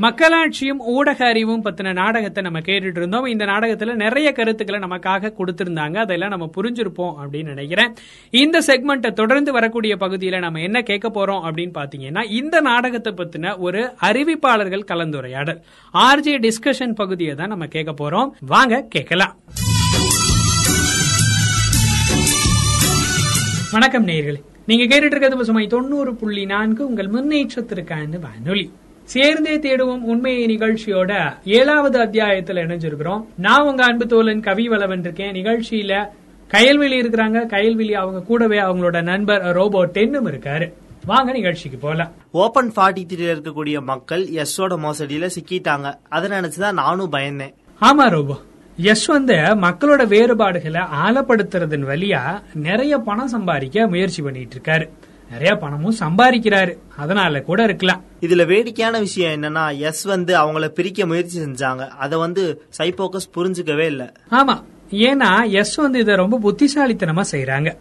[0.00, 5.96] மக்களாட்சியும் ஊடக அறிவும் பத்தின நாடகத்தை நம்ம கேட்டுட்டு இருந்தோம் இந்த நாடகத்துல நிறைய கருத்துக்களை நமக்காக கொடுத்திருந்தாங்க.
[5.96, 7.94] அதெல்லாம் நம்ம புரிஞ்சிருப்போம் அப்படின்னு நினைக்கிறேன்.
[8.30, 13.92] இந்த செக்மெண்ட்டை தொடர்ந்து வரக்கூடிய பகுதியில நம்ம என்ன கேட்க போறோம் அப்படின்னு பாத்தீங்கன்னா இந்த நாடகத்தை பத்தின ஒரு
[14.02, 15.60] அறிவிப்பாளர்கள் கலந்துரையாடல்.
[15.94, 18.30] ஆர்ஜே டிஸ்கஷன் பகுதியை தான் நம்ம கேட்க போறோம்.
[18.40, 19.36] வாங்க கேட்கலாம்.
[23.70, 24.42] வணக்கம் நேயர்களே.
[24.66, 26.86] நீங்க கேட்டுட்டு இருக்கிறது சுமை தொண்ணூறு புள்ளி நான்கு.
[26.86, 28.70] உங்கள் முன்னேற்றத்திற்கான வானொலி.
[29.06, 33.24] சேர்ந்தே தேடுவோம் உண்மையை நிகழ்ச்சியோட ஏழாவது அத்தியாயத்துல இணைஞ்சிருக்கிறோம்.
[33.36, 35.34] நான் உங்க அன்பு தோழன் கவி வளவன் இருக்கேன்.
[35.34, 36.08] நிகழ்ச்சியில
[36.48, 37.46] கயல்வெளி இருக்கிறாங்க.
[37.46, 40.72] கயல்வெளி அவங்க கூடவே அவங்களோட நண்பர் ரோபோ டென்னும் இருக்காரு.
[41.04, 42.12] வாங்க நிகழ்ச்சிக்கு போலாம்.
[42.30, 45.94] ஓபன் ஃபார்ட்டி த்ரீல இருக்கக்கூடிய மக்கள் எஸ்ஸோட மோசடியில சிக்கிட்டாங்க.
[46.08, 47.54] அதை நினைச்சுதான் நானும் பயந்தேன்.
[47.80, 48.36] ஆமா ரோபோ.
[48.76, 54.88] எஸ் வந்து மக்களோட வேறுபாடுகளை ஆழப்படுத்துறதன் வழியா நிறைய பணம் சம்பாதிக்க முயற்சி பண்ணிட்டு இருக்காரு.
[55.30, 56.78] நிறைய பணமும் சம்பாதிக்கிறாரு.
[56.96, 58.02] அதனால கூட இருக்கலாம்.
[58.20, 61.88] இதுல வேடிக்கையான விஷயம் என்னன்னா எஸ் வந்து அவங்கள பிரிக்க முயற்சி செஞ்சாங்க.
[61.88, 64.12] அதை வந்து சைபோக்கஸ் புரிஞ்சுக்கவே இல்ல.
[64.30, 64.62] ஆமா.
[64.90, 67.76] ஏன்னா எஸ் வந்து இதை ரொம்ப புத்திசாலித்தனமா செய்யறாங்க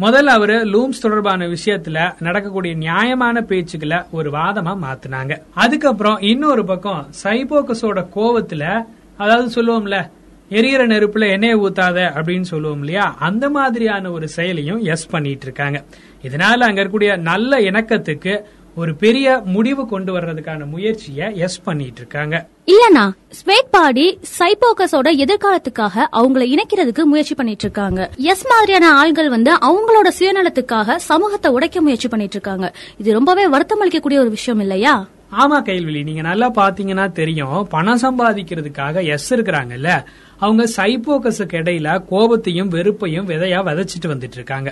[0.00, 5.42] முதல்ல அவரு லூம்ஸ் தொடர்பான விஷயத்துல நடக்கக்கூடிய நியாயமான பேச்சுக்களை ஒரு வாதமா மாத்துனாங்க.
[5.54, 8.84] அதுக்கப்புறம் இன்னொரு பக்கம் சைபோக்கஸோட கோவத்துல
[9.16, 10.10] அதாவது சொல்லுவோம்ல
[10.50, 13.16] எரியிற நெருப்புல எண்ணெயை ஊத்தாத அப்படின்னு சொல்லுவோம் இல்லையா?
[13.18, 15.84] அந்த மாதிரியான ஒரு செயலையும் எஸ் பண்ணிட்டு இருக்காங்க.
[16.22, 18.42] இதனால அங்க இருக்கக்கூடிய நல்ல இணக்கத்துக்கு
[18.74, 22.46] ஒரு பெரிய முடிவு கொண்டு வர்றதுக்கான முயற்சியை எஸ் பண்ணிட்டு இருக்காங்க.
[22.66, 28.10] இல்லனா ஸ்வேட் பாடி சைபோக்கஸோட எதிர்காலத்துக்காக அவங்கள இணைக்கிறதுக்கு முயற்சி பண்ணிட்டு இருக்காங்க.
[28.16, 32.72] எஸ் மாதிரியான ஆள்கள் வந்து அவங்களோட சுயநலத்துக்காக சமூகத்தை உடைக்க முயற்சி பண்ணிட்டு இருக்காங்க.
[32.98, 35.06] இது ரொம்பவே வருத்தம் அளிக்கக்கூடிய ஒரு விஷயம் இல்லையா?
[35.38, 40.04] ஆமா கைல்வெளி நீங்க நல்லா பாத்தீங்கன்னா தெரியும் பணம் சம்பாதிக்கிறதுக்காக எஸ் இருக்கிறாங்கல்ல.
[40.40, 44.70] அவங்க சைபோக்கஸுக்கு இடையில கோபத்தையும் வெறுப்பையும் விதையா விதைச்சிட்டு வந்துட்டு இருக்காங்க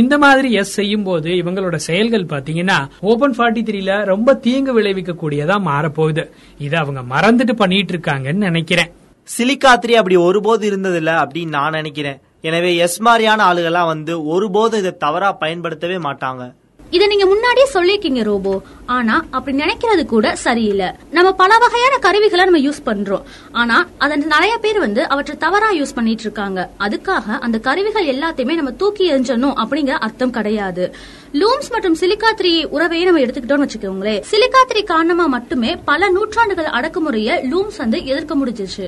[0.00, 5.56] இந்த மாதிரி எஸ் செய்யும் போது இவங்களோட செயல்கள் பாத்தீங்கன்னா ஓபன் ஃபார்ட்டி த்ரீல ரொம்ப தீங்கு விளைவிக்க கூடியதா
[5.68, 6.24] மாறப்போகுது.
[6.58, 8.90] இதை அவங்க மறந்துட்டு பண்ணிட்டு இருக்காங்கன்னு நினைக்கிறேன்.
[9.28, 12.20] சிலிக்காத்திரி அப்படி ஒருபோது இருந்ததில்ல அப்படின்னு நான் நினைக்கிறேன்.
[12.48, 16.42] எனவே எஸ் மாதிரியான ஆளுகள்லாம் வந்து ஒருபோதும் இதை தவறா பயன்படுத்தவே மாட்டாங்க.
[16.90, 18.62] இத நீங்க முன்னாடியே சொல்லிருக்கீங்க ரோபோ.
[18.86, 20.88] ஆனா அப்படி நினைக்கிறது கூட சரியில்லை.
[21.10, 23.22] நம்ம பல வகையான கருவிகளை நம்ம யூஸ் பண்றோம்.
[23.52, 28.70] ஆனா அத நிறைய பேர் வந்து அவற்றை தவறா யூஸ் பண்ணிட்டு இருக்காங்க அதுக்காக அந்த கருவிகள் எல்லாத்தையுமே நம்ம
[28.70, 30.94] தூக்கி எறிஞ்சணும் அப்படிங்கிற அர்த்தம் கிடையாது.
[31.32, 34.22] லூம்ஸ் மற்றும் சிலிக்கா த்ரீ உறவையே நம்ம எடுத்துக்கிட்டோம்னு வச்சுக்கோங்களேன்.
[34.32, 38.86] சிலிக்காத்திரி காரணமா மட்டுமே பல நூற்றாண்டுகள் அடக்குமுறையை லூம்ஸ் வந்து எதிர்க்க முடிஞ்சிச்சு.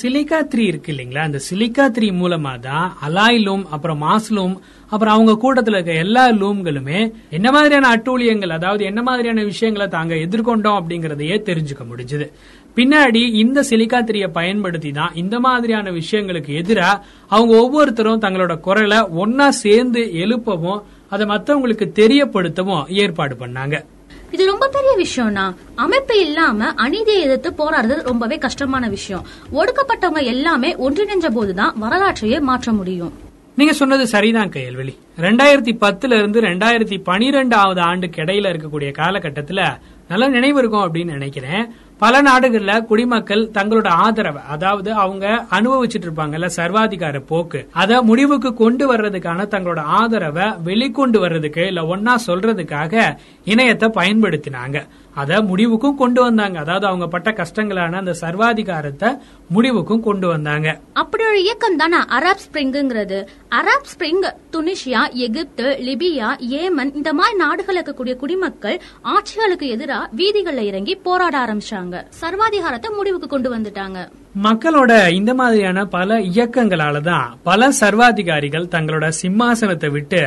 [0.00, 1.22] சிலிக்கா த்ரீ இருக்கு இல்லைங்களா?
[1.28, 4.54] அந்த சிலிக்கா த்ரீ மூலமா தான் அலாய் லூம் அப்புறம் மாஸ்லூம்
[4.90, 10.78] அப்புறம் அவங்க கூட்டத்துல இருக்க எல்லா லூம்களுமே என்ன மாதிரியான அட்டூழியங்கள் அதாவது என்ன மாதிரியான விஷயங்களை தாங்க எதிர்கொண்டோம்
[10.80, 12.30] அப்படிங்கறதையே தெரிஞ்சுக்க முடிஞ்சது.
[12.76, 20.00] பின்னாடி இந்த சிலிக்கா பயன்படுத்தி தான் இந்த மாதிரியான விஷயங்களுக்கு எதிரா அவங்க ஒவ்வொருத்தரும் தங்களோட குரலை ஒன்னா சேர்ந்து
[20.00, 23.84] எழுப்பவும் அதை மத்தவங்களுக்கு தெரியப்படுத்தவும் ஏற்பாடு பண்ணாங்க.
[24.30, 29.26] இது ரொம்ப பெரிய விஷயம்னா அமைப்பு இல்லாம அநீதியை எதிர்த்து போராடுறது ரொம்பவே கஷ்டமான விஷயம்.
[29.52, 33.12] ஒடுக்கப்பட்டவங்க எல்லாமே ஒன்றிணைஞ்ச போதுதான் வரலாற்றையே மாற்ற முடியும்.
[33.56, 39.60] நீங்க சொன்னது சரிதான் கையல்வெளி ரெண்டாயிரத்தி பத்துல இருந்து ரெண்டாயிரத்தி பனிரெண்டாவது ஆண்டுக்கு இடையில இருக்கக்கூடிய காலகட்டத்துல
[40.08, 41.74] நல்லா நினைவு இருக்கும் அப்படின்னு நினைக்கிறேன்.
[41.98, 49.46] பல நாடுகள்ல குடிமக்கள் தங்களோட ஆதரவை அதாவது அவங்க அனுபவிச்சுட்டு இருப்பாங்கல்ல சர்வாதிகார போக்கு அத முடிவுக்கு கொண்டு வர்றதுக்கான
[49.54, 54.86] தங்களோட ஆதரவை வெளிக்கொண்டு வர்றதுக்கு இல்ல ஒன்னா சொல்றதுக்காக இணையத்தை பயன்படுத்தினாங்க.
[55.14, 56.58] அத முடிவுக்கும் கொண்டு வந்தாங்க.
[56.58, 59.10] அதாவது அவங்க பட்ட கஷ்டங்களான அந்த சர்வாதிகாரத்தை
[59.48, 60.68] முடிவுக்கும் கொண்டு வந்தாங்க.
[60.92, 61.96] அப்படி ஒரு இயக்கம் தானே?
[61.96, 64.24] Arab ஸ்பிரிங்கிறது Arab spring
[64.54, 66.28] Tunisia Egypt Libya
[66.60, 68.80] Yemen இந்த மாதிரி நாடுகள் இருக்கக்கூடிய குடிமக்கள்
[69.14, 72.04] ஆட்சிகளுக்கு எதிராக வீதிகள்ல இறங்கி போராட ஆரம்பிச்சாங்க.
[72.22, 73.98] சர்வாதிகாரத்தை முடிவுக்கு கொண்டு வந்துட்டாங்க.
[74.42, 80.22] மக்களோட இந்த மாதிரியான பல இயக்கங்களால தான் பல சர்வாதிகாரிகள் தங்களோட சிம்மாசனத்தை விட்டு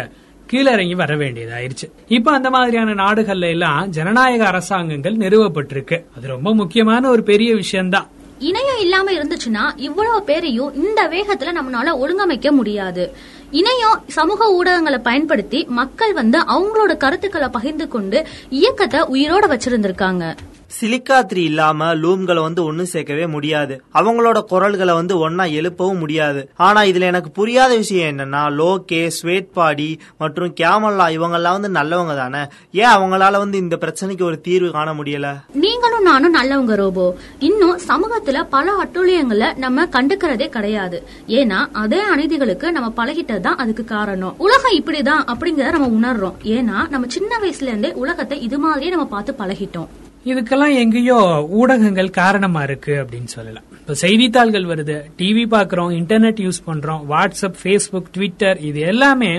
[0.51, 1.91] கீழிறங்கி வர வேண்டியதாயிருச்சு.
[2.07, 6.03] இப்ப அந்த மாதிரியான நாடுகள்ல எல்லாம் ஜனநாயக அரசாங்கங்கள் நிறுவப்பட்டிருக்கு.
[6.17, 8.07] அது ரொம்ப முக்கியமான ஒரு பெரிய விஷயம்தான்.
[8.39, 13.13] இணையம் இல்லாம இருந்துச்சுன்னா இவ்வளவு பேரையும் இந்த வேகத்துல நம்மளால ஒழுங்கமைக்க முடியாது.
[13.51, 20.35] இணையம் சமூக ஊடகங்களை பயன்படுத்தி மக்கள் வந்து அவங்களோட கருத்துக்களை பகிர்ந்து கொண்டு இயக்கத்தை உயிரோட வச்சிருந்திருக்காங்க.
[20.71, 23.83] சிலிக்கா த்ரீ இல்லாம லூம்களை வந்து ஒன்னு சேர்க்கவே முடியாது.
[23.93, 26.49] அவங்களோட குரல்களை வந்து ஒன்னா எழுப்பவும் முடியாது.
[26.55, 32.41] ஆனா இதுல எனக்கு புரியாத விஷயம் என்னன்னா லோகே ஸ்வேட்பாடி மற்றும் கேமல்லா இவங்கெல்லாம் வந்து நல்லவங்க தானே?
[32.71, 35.27] ஏன் அவங்களால வந்து இந்த பிரச்சனைக்கு ஒரு தீர்வு காண முடியல?
[35.53, 37.15] நீங்களும் நானும் நல்லவங்க ரோபோ.
[37.39, 40.99] இன்னும் சமூகத்துல பல அட்டூழியங்களை நம்ம கண்டுக்கிறதே கிடையாது.
[41.27, 44.35] ஏன்னா அதே அநீதிகளுக்கு நம்ம பழகிட்டது தான் அதுக்கு காரணம்.
[44.37, 46.37] உலகம் இப்படிதான் அப்படிங்கறத நம்ம உணர்றோம்.
[46.43, 49.89] ஏன்னா நம்ம சின்ன வயசுல இருந்தே உலகத்தை இது மாதிரியே நம்ம பார்த்து பழகிட்டோம்.
[50.27, 53.63] இதுக்கெல்லாம் எங்கேயோ ஊடகங்கள் காரணமா இருக்கு அப்படின்னு சொல்லலாம்.
[53.71, 54.97] இப்ப செய்தித்தாள்கள் வருது.
[55.17, 59.31] டிவி பாக்குறோம் இன்டர்நெட் யூஸ் பண்றோம் வாட்ஸ்அப் ஃபேஸ்புக் ட்விட்டர் இது எல்லாமே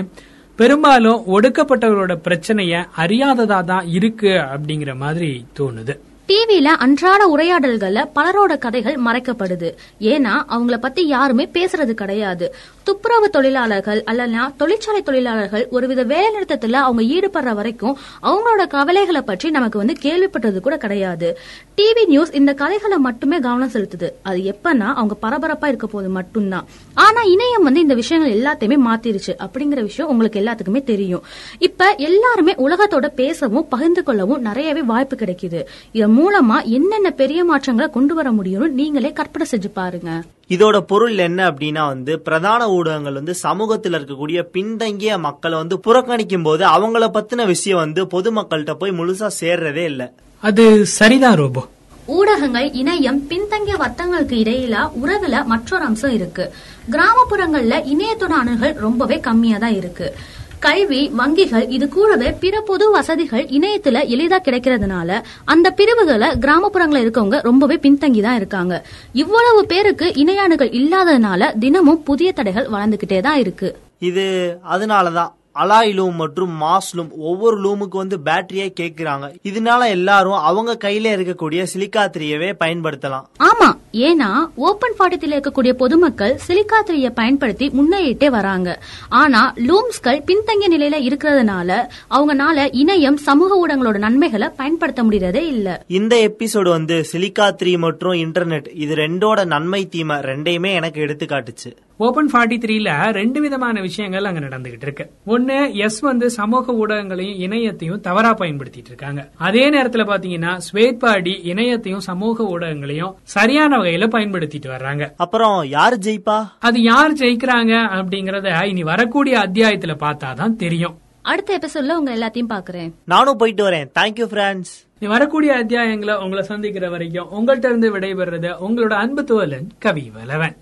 [0.55, 5.95] பெரும்பாலும் ஒடுக்கப்பட்டவரோட பிரச்சனைய அறியாததா தான் இருக்கு அப்படிங்கிற மாதிரி தோணுது.
[6.27, 9.69] டிவியில அன்றாட உரையாடல்கள்ல பலரோட கதைகள் மறைக்கப்படுது.
[9.99, 12.55] ஏன்னா அவங்கள பத்தி யாருமே பேசுறது கிடையாது.
[12.89, 19.77] துப்புரவு தொழிலாளர்கள் அல்லனா தொழிற்சாலை தொழிலாளர்கள் ஒருவித வேலை நிறுத்தத்துல அவங்க ஈடுபடுற வரைக்கும் அவங்களோட கவலைகளை பற்றி நமக்கு
[19.77, 21.39] வந்து கேள்விப்பட்டது கூட கிடையாது.
[21.77, 24.07] டிவி நியூஸ் இந்த கதைகளை மட்டுமே கவனம் செலுத்துது.
[24.23, 26.65] அது எப்பன்னா அவங்க பரபரப்பா இருக்க போது மட்டும்தான்.
[26.93, 31.23] ஆனா இணையம் வந்து இந்த விஷயங்கள் எல்லாத்தையுமே மாத்திருச்சு அப்படிங்கிற விஷயம் உங்களுக்கு எல்லாத்துக்குமே தெரியும்.
[31.59, 35.61] இப்ப எல்லாருமே உலகத்தோட பேசவும் பகிர்ந்து கொள்ளவும் நிறையவே வாய்ப்பு கிடைக்குது.
[35.91, 40.21] இதன் மூலமா என்னென்ன பெரிய மாற்றங்களை கொண்டு வர முடியும்னு நீங்களே கற்பனை செஞ்சு பாருங்க.
[40.49, 46.65] இதோட பொருள் என்ன அப்படின்னா வந்து பிரதான ஊடகங்கள் வந்து சமூகத்தில் இருக்கக்கூடிய பின்தங்கிய மக்களை வந்து புறக்கணிக்கும் போது
[46.67, 50.13] அவங்கள பத்தின விஷயம் வந்து பொதுமக்கள்கிட்ட போய் முழுசா சேர்றதே இல்ல.
[50.43, 51.67] அது சரிதான் ரோபோ.
[52.05, 56.53] ஊடகங்கள் இணையம் பின்தங்கிய வர்த்தங்களுக்கு இடையில உறவுல மற்றொரு அம்சம் இருக்கு.
[56.91, 60.15] கிராமப்புறங்கள்ல இணையத்தோட அணுகல் ரொம்பவே கம்மியா தான் இருக்கு.
[60.59, 67.75] கல்வி வங்கிகள் இது கூடவே பிற பொது வசதிகள் இணையத்துல எளிதா கிடைக்கிறதுனால அந்த பிரிவுகளை கிராமப்புறங்கள்ல இருக்கவங்க ரொம்பவே
[67.75, 68.85] பின்தங்கி தான் இருக்காங்க.
[69.13, 73.75] இவ்வளவு பேருக்கு இணையானுகள் இல்லாததுனால தினமும் புதிய தடைகள் வளர்ந்துகிட்டே தான் இருக்கு.
[73.99, 74.25] இது
[74.69, 79.25] அதனாலதான் அலாய் லூம் மற்றும் மாஸ் லூம் ஒவ்வொரு லூமுக்கு வந்து பேட்டரியே கேக்குறாங்க.
[79.43, 83.25] இதனால எல்லாரும் அவங்க கையில இருக்கக்கூடிய சிலிக்கா த்ரீயவே பயன்படுத்தலாம்.
[83.39, 88.79] ஆமா ஏன்னா ஓபன் பாட்டத்தில் இருக்கக்கூடிய பொதுமக்கள் சிலிக்காத்திரியை பயன்படுத்தி முன்னேறிட்டே வராங்க.
[89.09, 95.83] ஆனா லூம்ஸ்கள் பின்தங்கிய நிலையில இருக்கிறதுனால அவங்கனால இணையம் சமூக ஊடகங்களோட நன்மைகளை பயன்படுத்த முடியறதே இல்ல.
[95.87, 101.88] இந்த எபிசோடு வந்து சிலிக்கா த்ரீ மற்றும் இன்டர்நெட் இது ரெண்டோட நன்மை தீமை ரெண்டையுமே எனக்கு எடுத்து காட்டுச்சு
[102.01, 105.11] ஓபன் ஃபார்ட்டி த்ரீல ரெண்டு விதமான விஷயங்கள் அங்க நடந்துகிட்டு இருக்கு.
[105.25, 109.29] ஒன்னு எஸ் வந்து சமூக ஊடகங்களையும் இணையத்தையும் தவறா பயன்படுத்திட்டு இருக்காங்க.
[109.37, 115.09] அதே நேரத்துல பாத்தீங்கன்னா ஸ்வேட்பாடி இணையத்தையும் சமூக ஊடகங்களையும் சரியான வகையில பயன்படுத்திட்டு வர்றாங்க.
[115.17, 116.37] அப்புறம் யாரு ஜெயிப்பா?
[116.59, 120.97] அது யார் ஜெயிக்கிறாங்க அப்படிங்கறத இனி வரக்கூடிய அத்தியாயத்துல பார்த்தாதான் தெரியும்.
[121.21, 123.89] அடுத்த எபிசோட்ல உங்க எல்லாத்தையும் பாக்குறேன் நானும் போயிட்டு வரேன்.
[123.99, 130.11] தேங்க்யூ ஃப்ரெண்ட்ஸ் இனி வரக்கூடிய அத்தியாயங்களை உங்களை சந்திக்கிற வரைக்கும் உங்கள்ட்ட இருந்து விடைபெறது உங்களோட அன்பு தோழன் கவி
[130.15, 130.57] வலவன்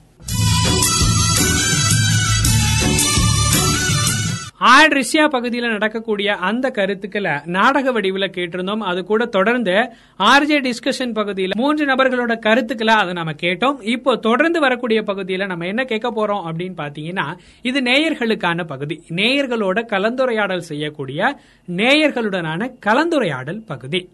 [4.59, 8.77] ஆல் ரிஷியா பகுதியில் நடக்கக்கூடிய அந்த கருத்துக்களை நாடக வடிவில் கேட்டிருந்தோம்.
[8.77, 9.71] அது கூட தொடர்ந்து
[10.19, 13.81] ஆர்ஜே டிஸ்கஷன் பகுதியில் மூன்று நபர்களோட கருத்துக்களை அதை நம்ம கேட்டோம்.
[13.81, 19.03] இப்போ தொடர்ந்து வரக்கூடிய பகுதியில் நம்ம என்ன கேட்க போறோம் அப்படின்னு பாத்தீங்கன்னா இது நேயர்களுக்கான பகுதி.
[19.09, 24.09] நேயர்களோட கலந்துரையாடல் செய்யக்கூடிய நேயர்களுடனான கலந்துரையாடல் பகுதி.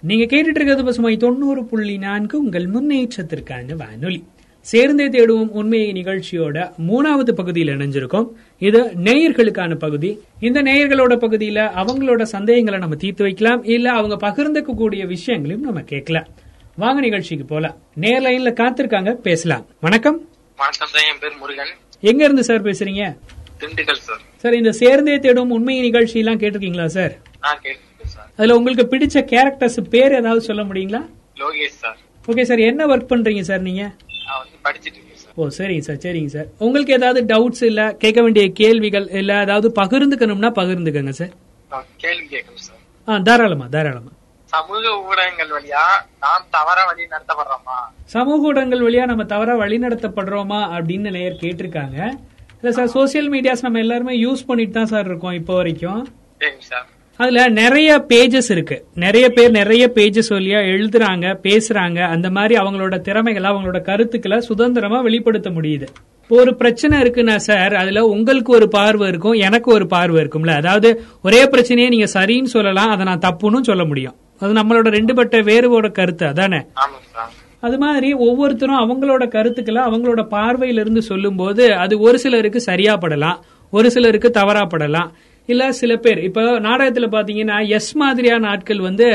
[0.00, 4.24] நீங்க கேட்டுட்டு இருக்கிறது பசுமை தொண்ணூறு புள்ளி நான்கு உங்கள் முன்னேற்றத்திற்கான வானொலி.
[4.64, 8.28] சேர்ந்தே தேடுவோம் உண்மையை நிகழ்ச்சியோட மூணாவது பகுதியில் இணைஞ்சிருக்கோம்.
[8.58, 10.20] இது நேயர்களுக்கான பகுதி.
[10.40, 13.64] இந்த நேயர்களோட பகுதியில அவங்களோட சந்தேகங்களை நம்ம தீர்த்து வைக்கலாம்.
[13.64, 16.26] இல்ல அவங்க பகிர்ந்துக்க கூடிய விஷயங்களையும் நம்ம கேட்கலாம்.
[16.76, 17.76] வாங்க நிகழ்ச்சிக்கு போலாம்.
[17.94, 19.66] நேர் லைன்ல காத்திருக்காங்க பேசலாம்.
[19.80, 20.28] வணக்கம்.
[20.56, 21.68] வணக்கம் சார் என் பேர் முருகன்.
[22.00, 23.16] எங்க இருந்து சார் பேசுறீங்க?
[23.60, 24.20] திண்டுக்கல் சார்.
[24.36, 27.16] சார் இந்த சேர்ந்தே தேடும் உண்மை நிகழ்ச்சி எல்லாம் கேட்டிருக்கீங்களா சார்?
[28.36, 31.06] அதுல உங்களுக்கு பிடிச்ச கேரக்டர்ஸ் பேர் ஏதாவது சொல்ல முடியுங்களா?
[31.36, 31.98] லோகேஷ் சார்.
[32.24, 33.84] ஓகே சார் என்ன ஒர்க் பண்றீங்க சார் நீங்க?
[35.36, 37.82] ஓ சரிங்க சார் சரிங்க சார் உங்களுக்கு ஏதாவது டவுட்ஸ் இல்ல?
[38.02, 39.32] கேட்க வேண்டிய கேள்விகள் இல்ல?
[39.46, 41.32] ஏதாவது பகிர்ந்துக்கணும்னா பகிர்ந்துக்கங்க சார்
[42.02, 44.12] கேள்வி கேட்கணும் சார் ஆ தாராளமா தாராளமா.
[44.52, 45.82] சமூக ஊடகங்கள் வழியா
[46.24, 47.78] நாம் தவற வழி நடத்தப்படுறோமா?
[48.06, 51.98] சமூக ஊடகங்கள் வழியா நம்ம தவறா வழிநடத்தப்படுறோமா அப்படின்னு நேயர் கேட்டிருக்காங்க.
[52.60, 56.02] இல்ல சார் சோசியல் மீடியாஸ் நம்ம எல்லாருமே யூஸ் பண்ணிட்டு தான் சார் இருக்கோம் இப்போ வரைக்கும்.
[56.40, 58.84] சரிங்க சார் அதுல நிறைய பேஜஸ் இருக்கு.
[58.94, 61.98] நிறைய பேர் நிறைய பேஜஸ் வழியா எழுதுறாங்க பேசுறாங்க.
[62.08, 65.86] அந்த மாதிரி அவங்களோட திறமைகளை அவங்களோட கருத்துக்களை சுதந்திரமா வெளிப்படுத்த முடியுது.
[66.28, 70.52] ஒரு பிரச்சனை இருக்குன்னா சார் அதுல உங்களுக்கு ஒரு பார்வை இருக்கும் எனக்கு ஒரு பார்வை இருக்கும்ல.
[70.54, 74.14] அதாவது ஒரே பிரச்சனையை நீங்க சரின்னு சொல்லலாம் அதை நான் தப்புன்னு சொல்ல முடியும்.
[74.38, 76.60] அது நம்மளோட ரெண்டுபட்ட வேறுபோட கருத்து அதானே?
[77.60, 83.38] அது மாதிரி ஒவ்வொருத்தரும் அவங்களோட கருத்துக்களை அவங்களோட பார்வையில இருந்து சொல்லும்போது அது ஒரு சிலருக்கு சரியா படலாம்
[83.70, 85.10] ஒரு சிலருக்கு தவறா படலாம்
[85.48, 86.20] இல்ல சில பேர்.
[86.22, 89.08] இப்ப நாடகத்துல பாத்தீங்கன்னா எஸ் மாதிரியான ஆட்கள் வந்து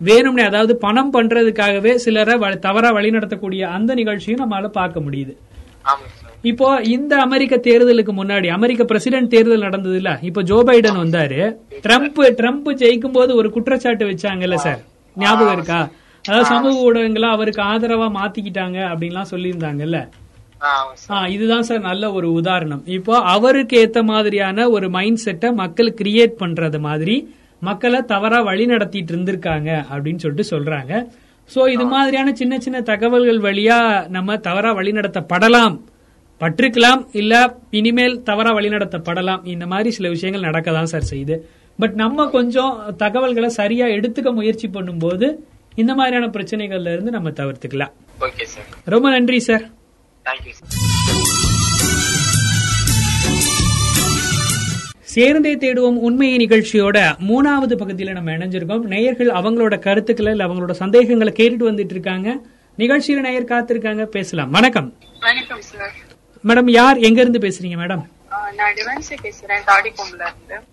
[0.00, 2.34] வேணும்னே அதாவது பணம் பண்றதுக்காகவே சிலரை
[2.66, 5.34] தவறா வழிநடத்தக்கூடிய அந்த நிகழ்ச்சியும் நம்மளால பார்க்க முடியுது.
[6.42, 11.40] இப்போ இந்த அமெரிக்க தேர்தலுக்கு முன்னாடி அமெரிக்க பிரசிடென்ட் தேர்தல் நடந்தது இல்ல இப்போ ஜோ பைடன் வந்தாரு.
[11.86, 14.80] ட்ரம்ப் ட்ரம்ப் ஜெயிக்கும் போது ஒரு குற்றச்சாட்டு வச்சாங்கல்ல சார்?
[15.16, 15.80] ஞாபகம் இருக்கா?
[16.24, 20.00] அதாவது சமூக ஊடகங்களை அவருக்கு ஆதரவா மாத்திக்கிட்டாங்க அப்படின்லாம் சொல்லியிருந்தாங்கல்ல?
[21.34, 22.82] இதுதான் சார் நல்ல ஒரு உதாரணம்.
[22.98, 27.16] இப்போ அவருக்கு ஏத்த மாதிரியான ஒரு மைண்ட் செட்டை மக்கள் கிரியேட் பண்றது மாதிரி
[27.68, 30.92] மக்களை தவறா வழி நடத்திட்டு இருந்திருக்காங்க அப்படின்னு சொல்லிட்டு சொல்றாங்க.
[31.54, 33.78] சோ இது மாதிரியான சின்ன சின்ன தகவல்கள் வழியா
[34.16, 35.76] நம்ம தவறா வழி நடத்தப்படலாம்.
[36.40, 37.34] பற்றிருக்கலாம் இல்ல
[37.78, 39.40] இனிமேல் தவறா வழி நடத்தப்படலாம்.
[39.54, 41.36] இந்த மாதிரி சில விஷயங்கள் நடக்க தான் சார் செய்யுது.
[41.78, 45.28] பட் நம்ம கொஞ்சம் தகவல்களை சரியா எடுத்துக்க முயற்சி பண்ணும்போது
[45.82, 47.92] இந்த மாதிரியான பிரச்சனைகள்ல இருந்து நம்ம தவிர்த்துக்கலாம்.
[48.26, 48.68] Okay sir.
[48.94, 49.66] ரொம்ப நன்றி சார்.
[50.28, 50.68] சார்
[55.00, 58.80] சேர்ந்தே தேடுவோம் உண்மையை நிகழ்ச்சியோட மூணாவது பகுதியில நம்ம இணைஞ்சிருக்கோம்.
[58.80, 62.40] நேயர்கள் அவங்களோட கருத்துக்களை இல்ல அவங்களோட சந்தேகங்களை கேட்டுட்டு வந்துட்டு இருக்காங்க.
[62.78, 64.04] நிகழ்ச்சியில நேயர் காத்திருக்காங்க.
[64.04, 64.50] பேசலாம்.
[64.50, 64.94] வணக்கம்.
[65.20, 65.94] வணக்கம் சார்
[66.46, 66.96] மேடம் யார்?
[66.96, 68.04] எங்க இருந்து பேசுறீங்க மேடம்?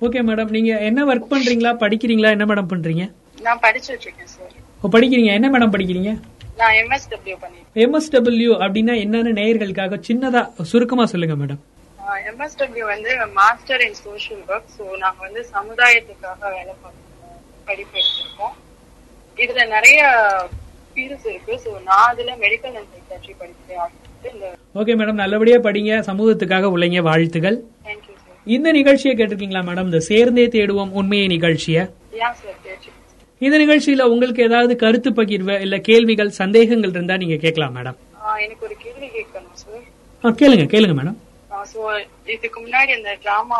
[0.01, 0.49] Okay madam.
[0.49, 1.73] நீங்க என்ன ஒர்க் பண்றீங்களா?
[1.83, 2.29] படிக்கிறீங்களா?
[2.29, 3.11] என்ன மேடம் பண்றீங்க?
[3.41, 5.33] நான் படிச்சுட்டு இருக்கேன் சார் ஓ, படிக்கிறீங்க.
[5.33, 6.19] என்ன மேடம் படிக்கிறீங்க?
[7.83, 10.41] எம்எஸ்டபிள்யூ அப்படின்னா என்னன்னு நேயர்களுக்காக சின்னதா
[10.71, 11.61] சுருக்கமா சொல்லுங்க மேடம்
[12.29, 18.55] எம்எஸ்டபிள்யூ வந்து master in social work so நாங்க வந்து சமுதாயத்துக்காக வேலை பார்க்கணும் படிப்பு எடுத்திருக்கோம்
[19.37, 19.99] இதுல நிறைய
[20.91, 21.53] ஃபீல்ட்ஸ் இருக்கு.
[21.63, 25.91] ஸோ நான் அதுல மெடிக்கல் அண்ட் சைக்காட்ரி படிக்கிறேன் ஓகே மேடம் நல்லபடியா படிங்க.
[26.09, 27.01] சமூகத்துக்காக உழைங்க.
[27.09, 27.57] வாழ்த்துகள்
[28.47, 31.83] இந்த நிகழ்ச்சியை கேட்டிருக்கீங்களா மேடம் இந்த சேர்ந்தே தேடுவோம் உண்மையை நிகழ்ச்சியை.
[33.41, 37.97] இந்த நிகழ்ச்சியில உங்களுக்கு ஏதாவது கருத்து பகிர்வு இல்ல கேள்விகள் சந்தேகங்கள் இருந்தா நீங்க கேட்கலாம் மேடம்.
[38.45, 41.17] எனக்கு ஒரு கேள்வி கேட்கணும் சார் கேளுங்க கேளுங்க மேடம்.
[42.35, 43.59] இதுக்கு முன்னாடி இந்த டிராமா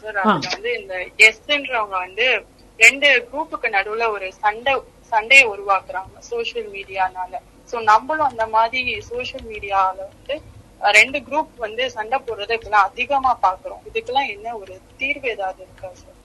[0.00, 0.94] சார் வந்து இந்த
[1.26, 2.26] எஸ்ன்றவங்க வந்து
[2.78, 4.72] ரெண்டு குரூப்புக்கு நடுவுல ஒரு சண்டை
[5.12, 7.40] சண்டையை உருவாக்குறாங்க சோஷியல் மீடியானால
[7.72, 10.34] சோ நம்மளும் அந்த மாதிரி சோஷியல் மீடியால வந்து
[10.98, 13.82] ரெண்டு குரூப் வந்து சண்டை போடுறதை இப்பெல்லாம் அதிகமா பாக்குறோம்.
[13.88, 16.18] இதுக்கெல்லாம் என்ன ஒரு தீர்வு ஏதாவது இருக்கா சார்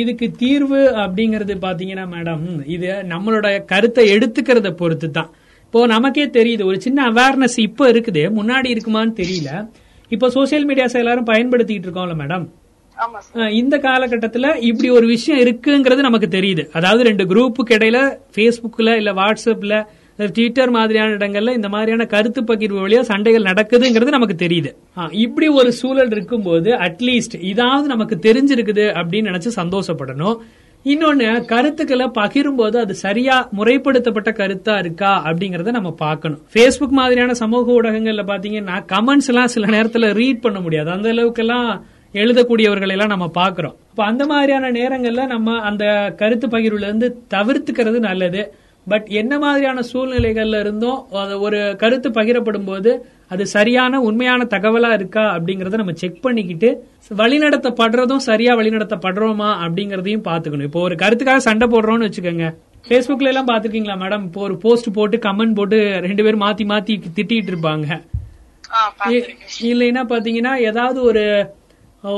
[0.00, 2.44] இதுக்கு தீர்வு அப்படிங்கறது பாத்தீங்கன்னா மேடம்
[2.74, 5.30] இது நம்மளோட கருத்தை எடுத்துக்கிறத பொறுத்து தான்
[5.64, 9.50] இப்போ நமக்கே தெரியுது ஒரு சின்ன அவேர்னஸ் இப்போ இருக்குது முன்னாடி இருக்குமான்னு தெரியல.
[10.14, 12.46] இப்போ சோசியல் மீடியாஸ் எல்லாரும் பயன்படுத்திட்டு இருக்கோம்ல மேடம்
[13.60, 16.62] இந்த காலகட்டத்துல இப்படி ஒரு விஷயம் இருக்குங்கிறது நமக்கு தெரியுது.
[16.78, 17.98] அதாவது ரெண்டு குரூப்புக்கு இடையில
[18.36, 19.76] Facebookல இல்ல வாட்ஸ்அப்ல
[20.18, 24.70] ட்விட்டர் மாதிரியான இடங்கள்ல இந்த மாதிரியான கருத்து பகிர்வு வழியா சண்டைகள் நடக்குதுங்கிறது நமக்கு தெரியுது.
[25.24, 30.38] இப்படி ஒரு சூழல் இருக்கும்போது அட்லீஸ்ட் இதாவது நமக்கு தெரிஞ்சிருக்குது அப்படின்னு நினைச்சு சந்தோஷப்படணும்.
[30.84, 36.40] இன்னொன்னு கருத்துக்களை பகிரும்போது அது சரியா முறைப்படுத்தப்பட்ட கருத்தா இருக்கா அப்படிங்கறத நம்ம பார்க்கணும்.
[36.56, 40.90] பேஸ்புக் மாதிரியான சமூக ஊடகங்கள்ல பாத்தீங்கன்னா கமெண்ட்ஸ் எல்லாம் சில நேரத்துல ரீட் பண்ண முடியாது.
[40.96, 41.70] அந்த அளவுக்கு எல்லாம்
[42.14, 45.84] எழுதக்கூடியவர்களை எல்லாம் நம்ம பாக்குறோம் அப்ப அந்த மாதிரியான நேரங்கள்ல நம்ம அந்த
[46.20, 48.44] கருத்து பகிர்வுல இருந்து தவிர்த்துக்கிறது நல்லது.
[48.86, 50.98] பட் என்ன மாதிரியான சூழ்நிலைகள்ல இருந்தும்
[51.38, 52.90] ஒரு கருத்து பகிரப்படும் போது
[53.28, 56.68] அது சரியான உண்மையான தகவலா இருக்கா அப்படிங்கறத நம்ம செக் பண்ணிக்கிட்டு
[57.20, 62.48] வழிநடத்தப்படுறதும் சரியா வழிநடத்தப்படுறோமா அப்படிங்கறதையும் பாத்துக்கணும் இப்போ ஒரு கருத்துக்காக சண்டை போடுறோம்னு வச்சுக்கோங்க.
[62.84, 67.50] Facebookல எல்லாம் பாத்துருக்கீங்களா மேடம் இப்போ ஒரு போஸ்ட் போட்டு கமெண்ட் போட்டு ரெண்டு பேரும் மாத்தி மாத்தி திட்டிட்டு
[67.52, 67.86] இருப்பாங்க.
[69.70, 71.24] இல்லைன்னா பாத்தீங்கன்னா ஏதாவது ஒரு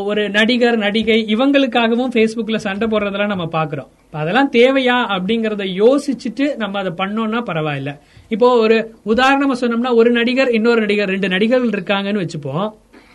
[0.07, 6.92] ஒரு நடிகர் நடிகை இவங்களுக்காகவும் Facebookல சண்டை போடுறதெல்லாம் நம்ம பாக்குறோம் அதெல்லாம் தேவையா அப்படிங்கறத யோசிச்சுட்டு நம்ம அதை
[7.01, 7.92] பண்ணோம்னா பரவாயில்ல.
[8.35, 8.77] இப்போ ஒரு
[9.12, 12.68] உதாரணமா சொன்னோம்னா ஒரு நடிகர் இன்னொரு நடிகர் ரெண்டு நடிகர்கள் இருக்காங்கன்னு வச்சுப்போம்.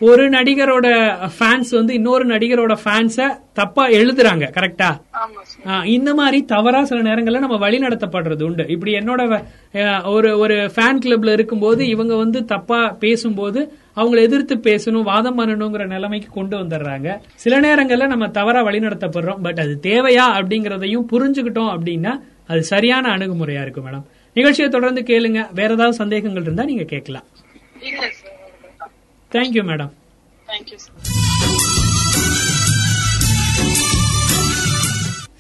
[0.08, 0.88] ஒரு நடிகரோட
[1.36, 3.28] ஃபேன்ஸ் வந்து இன்னொரு நடிகரோட ஃபேன்ஸ
[3.60, 4.90] தப்பா எழுதுறாங்க கரெக்டா
[5.96, 8.64] இந்த மாதிரி தவறா சில நேரங்கள்ல நம்ம வழி நடத்தப்படுறது உண்டு.
[8.76, 9.22] இப்படி என்னோட
[10.16, 13.62] ஒரு ஒரு ஃபேன் கிளப்ல இருக்கும்போது இவங்க வந்து தப்பா பேசும்போது
[13.96, 17.08] அவங்கள எதிர்த்து பேசணும் வாதம் பண்ணணுங்கிற நிலைமைக்கு கொண்டு வந்துடுறாங்க.
[17.36, 22.14] சில நேரங்கள்ல நம்ம தவறா வழி நடத்தப்படுறோம் பட் அது தேவையா அப்படிங்கறதையும் புரிஞ்சுக்கிட்டோம் அப்படின்னா
[22.48, 24.06] அது சரியான அணுகுமுறையா இருக்கும் மேடம்.
[24.34, 25.42] நிகழ்ச்சியை தொடர்ந்து கேளுங்க.
[25.54, 27.28] வேற ஏதாவது சந்தேகங்கள் இருந்தா நீங்க கேட்கலாம்.
[29.32, 29.94] தேங்க்யூ மேடம்
[30.48, 30.78] தேங்க்யூ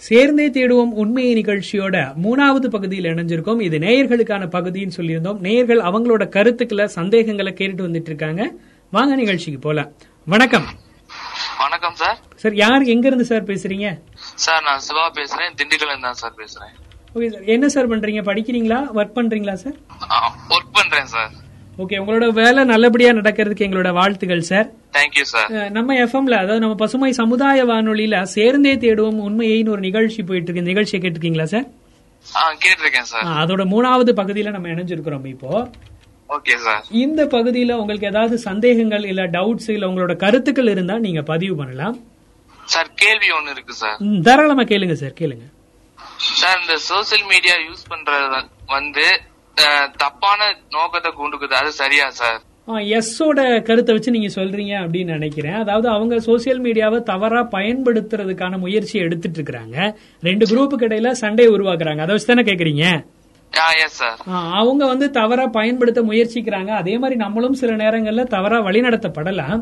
[0.08, 1.98] சேர்ந்தே தேடுவோம் உண்மையை நிகழ்ச்சியோட.
[2.24, 3.62] மூணாவது பகுதியில் இணைஞ்சிருக்கோம்.
[3.62, 5.39] இது நேயர்களுக்கான பகுதின்னு சொல்லியிருந்தோம்.
[5.39, 8.52] நேயர்கள் அவங்களோட கருத்துக்களை சந்தேகங்களை கேட்டுட்டு வந்துட்டு இருக்காங்க
[8.92, 9.92] வாங்க நிகழ்ச்சிக்கு போலாம்.
[10.26, 10.66] வணக்கம்.
[11.60, 12.20] வணக்கம் சார்.
[12.36, 14.00] சார் யார் எங்க இருந்து சார் பேசுறீங்க?
[14.36, 15.54] சார் நான் சிவா பேசுறேன்.
[15.58, 16.74] திண்டுக்கல்ல தான் சார் பேசுறேன்.
[17.16, 17.42] Okay sir.
[17.42, 18.22] என்ன சார் பண்றீங்க?
[18.30, 18.80] படிக்கிறீங்களா?
[18.96, 19.76] ஒர்க் பண்றீங்களா சார்?
[20.50, 21.32] ஒர்க் பண்றேன் சார்.
[21.78, 27.12] ஓகே உங்களோட வேலை நல்லபடியா நடக்கிறதுக்கு எங்களோட வாழ்த்துக்கள் சார் தேங்க்யூ சார் நம்ம எஃப்எம்ல அதாவது நம்ம பசுமை
[27.20, 31.66] சமுதாய வானொலியில சேர்ந்தே தேடுவோம் உண்மையைன்னு ஒரு நிகழ்ச்சி போயிட்டு இருக்கு நிகழ்ச்சியை கேட்டிருக்கீங்களா சார்
[32.62, 35.52] கேட்டிருக்கேன் சார் அதோட மூணாவது பகுதியில நம்ம இணைஞ்சிருக்கிறோம் இப்போ.
[36.30, 41.56] ஓகே சார் இந்த பகுதியில உங்களுக்கு ஏதாவது சந்தேகங்கள் இல்ல டவுட்ஸ் இல்ல உங்களோட கருத்துக்கள் இருந்தா நீங்க பதிவு
[41.58, 41.98] பண்ணலாம்.
[42.68, 45.46] சார் கேள்வி ஒண்ணு இருக்கு சார் தாராளமா கேளுங்க சார் கேளுங்க.
[46.40, 49.06] சார் இந்த சோசியல் மீடியா யூஸ் பண்றது வந்து
[50.04, 50.39] தப்பான
[50.72, 51.56] நோக்கத்தை கொண்டுக்குது.
[51.62, 52.42] அது சரியா சார்?
[52.98, 55.58] எஸ்ஸோட கருத்தை வச்சு நீங்க சொல்றீங்க அப்படின்னு நினைக்கிறேன்.
[55.63, 59.78] அதாவது அவங்க சோசியல் மீடியாவை தவறா பயன்படுத்துறதுக்கான முயற்சி எடுத்துட்டு இருக்காங்க
[60.28, 62.02] ரெண்டு குரூப்புக்கு இடையில சண்டை உருவாக்குறாங்க.
[62.06, 62.86] அதை வச்சு தானே கேக்குறீங்க?
[64.60, 66.72] அவங்க வந்து தவறா பயன்படுத்த முயற்சிக்கிறாங்க.
[66.82, 69.60] அதே மாதிரி நம்மளும் சில நேரங்கள்ல தவறா வழிநடத்தப்படலாம்.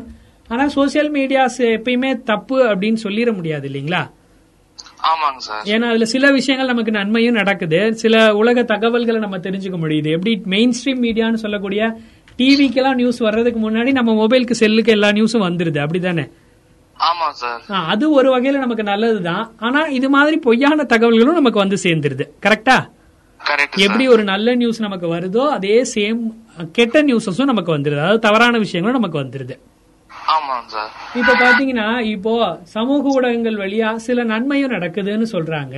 [0.48, 4.02] ஆனா சோசியல் மீடியாஸ் எப்பயுமே தப்பு அப்படின்னு சொல்லிட முடியாது இல்லைங்களா?
[5.64, 7.94] ஏன்னா அதுல சில விஷயங்கள் நமக்கு நன்மையும் நடக்குது.
[7.94, 10.10] சில உலக தகவல்களை நம்ம தெரிஞ்சுக்க முடியுது.
[10.10, 11.96] எப்படி மெயின் ஸ்ட்ரீம் மீடியான்னு சொல்லக்கூடிய
[12.38, 15.80] டிவிக்கெல்லாம் நியூஸ் வர்றதுக்கு முன்னாடி நம்ம மொபைலுக்கு செல்லுக்கு எல்லா நியூஸும் வந்துருது.
[15.86, 16.30] அப்படிதானே
[16.98, 17.60] ஆமா சார்.
[17.68, 19.52] அது ஒரு வகையில நமக்கு நல்லதுதான்.
[19.58, 22.24] ஆனா இது மாதிரி பொய்யான தகவல்களும் நமக்கு வந்து சேர்ந்துருது.
[22.42, 22.78] கரெக்டா
[23.76, 26.20] எப்படி ஒரு நல்ல நியூஸ் நமக்கு வருதோ அதே சேம்
[26.72, 27.98] கெட்ட நியூஸஸும் நமக்கு வந்துருது.
[27.98, 29.56] அதாவது தவறான விஷயங்களும் நமக்கு வந்துருது.
[31.20, 32.34] இப்ப பாத்தீங்கன்னா இப்போ
[32.76, 35.76] சமூக ஊடகங்கள் வழியா சில நன்மையும் நடக்குதுன்னு சொல்றாங்க.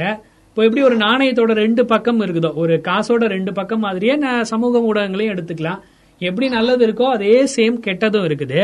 [0.49, 5.35] இப்போ எப்படி ஒரு நாணயத்தோட ரெண்டு பக்கம் இருக்குதோ ஒரு காசோட ரெண்டு பக்கம் மாதிரியே நான் சமூக ஊடகங்களையும்
[5.35, 5.81] எடுத்துக்கலாம்.
[6.21, 8.63] எப்படி நல்லது இருக்கோ அதே சேம் கெட்டதும் இருக்குது.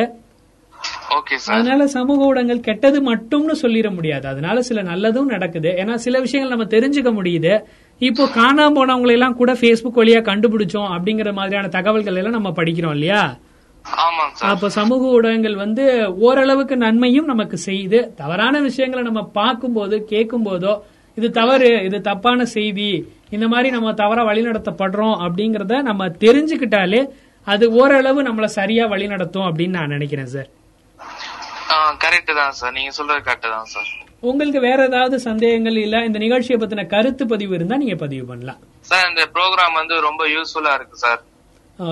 [1.54, 4.26] அதனால சமூக ஊடகங்கள் கெட்டது மட்டும்னு சொல்லிட முடியாது.
[4.28, 5.70] அதனால சில நல்லதும் நடக்குது.
[5.82, 7.54] ஏன்னா சில விஷயங்கள் நம்ம தெரிஞ்சுக்க முடியுது.
[8.08, 13.22] இப்போ காணாம போனவங்களை எல்லாம் கூட Facebook வழியா கண்டுபிடிச்சோம் அப்படிங்கிற மாதிரியான தகவல்கள் எல்லாம் நம்ம படிக்கிறோம் இல்லையா?
[14.50, 15.84] அப்ப சமூக ஊடகங்கள் வந்து
[16.26, 18.00] ஓரளவுக்கு நன்மையும் நமக்கு செய்யுது.
[18.14, 20.74] தவறான விஷயங்களை நம்ம பார்க்கும்போது கேட்கும் போதோ
[21.16, 22.90] இது தவறு இது தப்பான செய்தி
[23.30, 27.00] இந்த மாதிரி நம்ம தவறா வழிநடத்தப்படுறோம் அப்படிங்கறத நம்ம தெரிஞ்சுக்கிட்டாலே
[27.46, 30.48] அது ஓரளவு நம்மள சரியா வழிநடத்தும் அப்படின்னு நான் நினைக்கிறேன் சார்.
[32.04, 32.72] கரெக்ட் தான் சார்.
[32.72, 33.90] நீங்க சொல்றது கரெக்ட் தான் சார்.
[34.30, 35.96] உங்களுக்கு வேற ஏதாவது சந்தேகங்கள் இல்ல?
[36.04, 38.60] இந்த நிகழ்ச்சியை பத்தின கருத்து பதிவு இருந்தா நீங்க பதிவு பண்ணலாம்.
[38.90, 41.20] சார் இந்த ப்ரோக்ராம் வந்து ரொம்ப யூஸ்ஃபுல்லா இருக்கு சார்.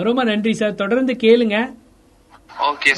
[0.09, 0.75] ரொம்ப நன்றி சார்.
[0.75, 1.59] தொடர்ந்து கேளுங்க.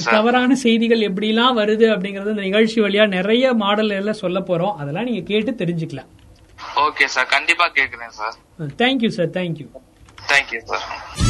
[0.04, 4.76] தவறான செய்திகள் எப்படிலாம் வருது அப்படிங்கறது இந்த நிகழ்ச்சி வழியா நிறைய மாடல் எல்லாம் சொல்ல போறோம்.
[4.76, 6.10] அதெல்லாம் நீங்க கேட்டு தெரிஞ்சுக்கலாம்.
[6.86, 8.36] ஓகே சார் கண்டிப்பா கேக்குறேன் sir
[8.82, 9.66] thank you sir thank you
[10.28, 11.29] thank you sir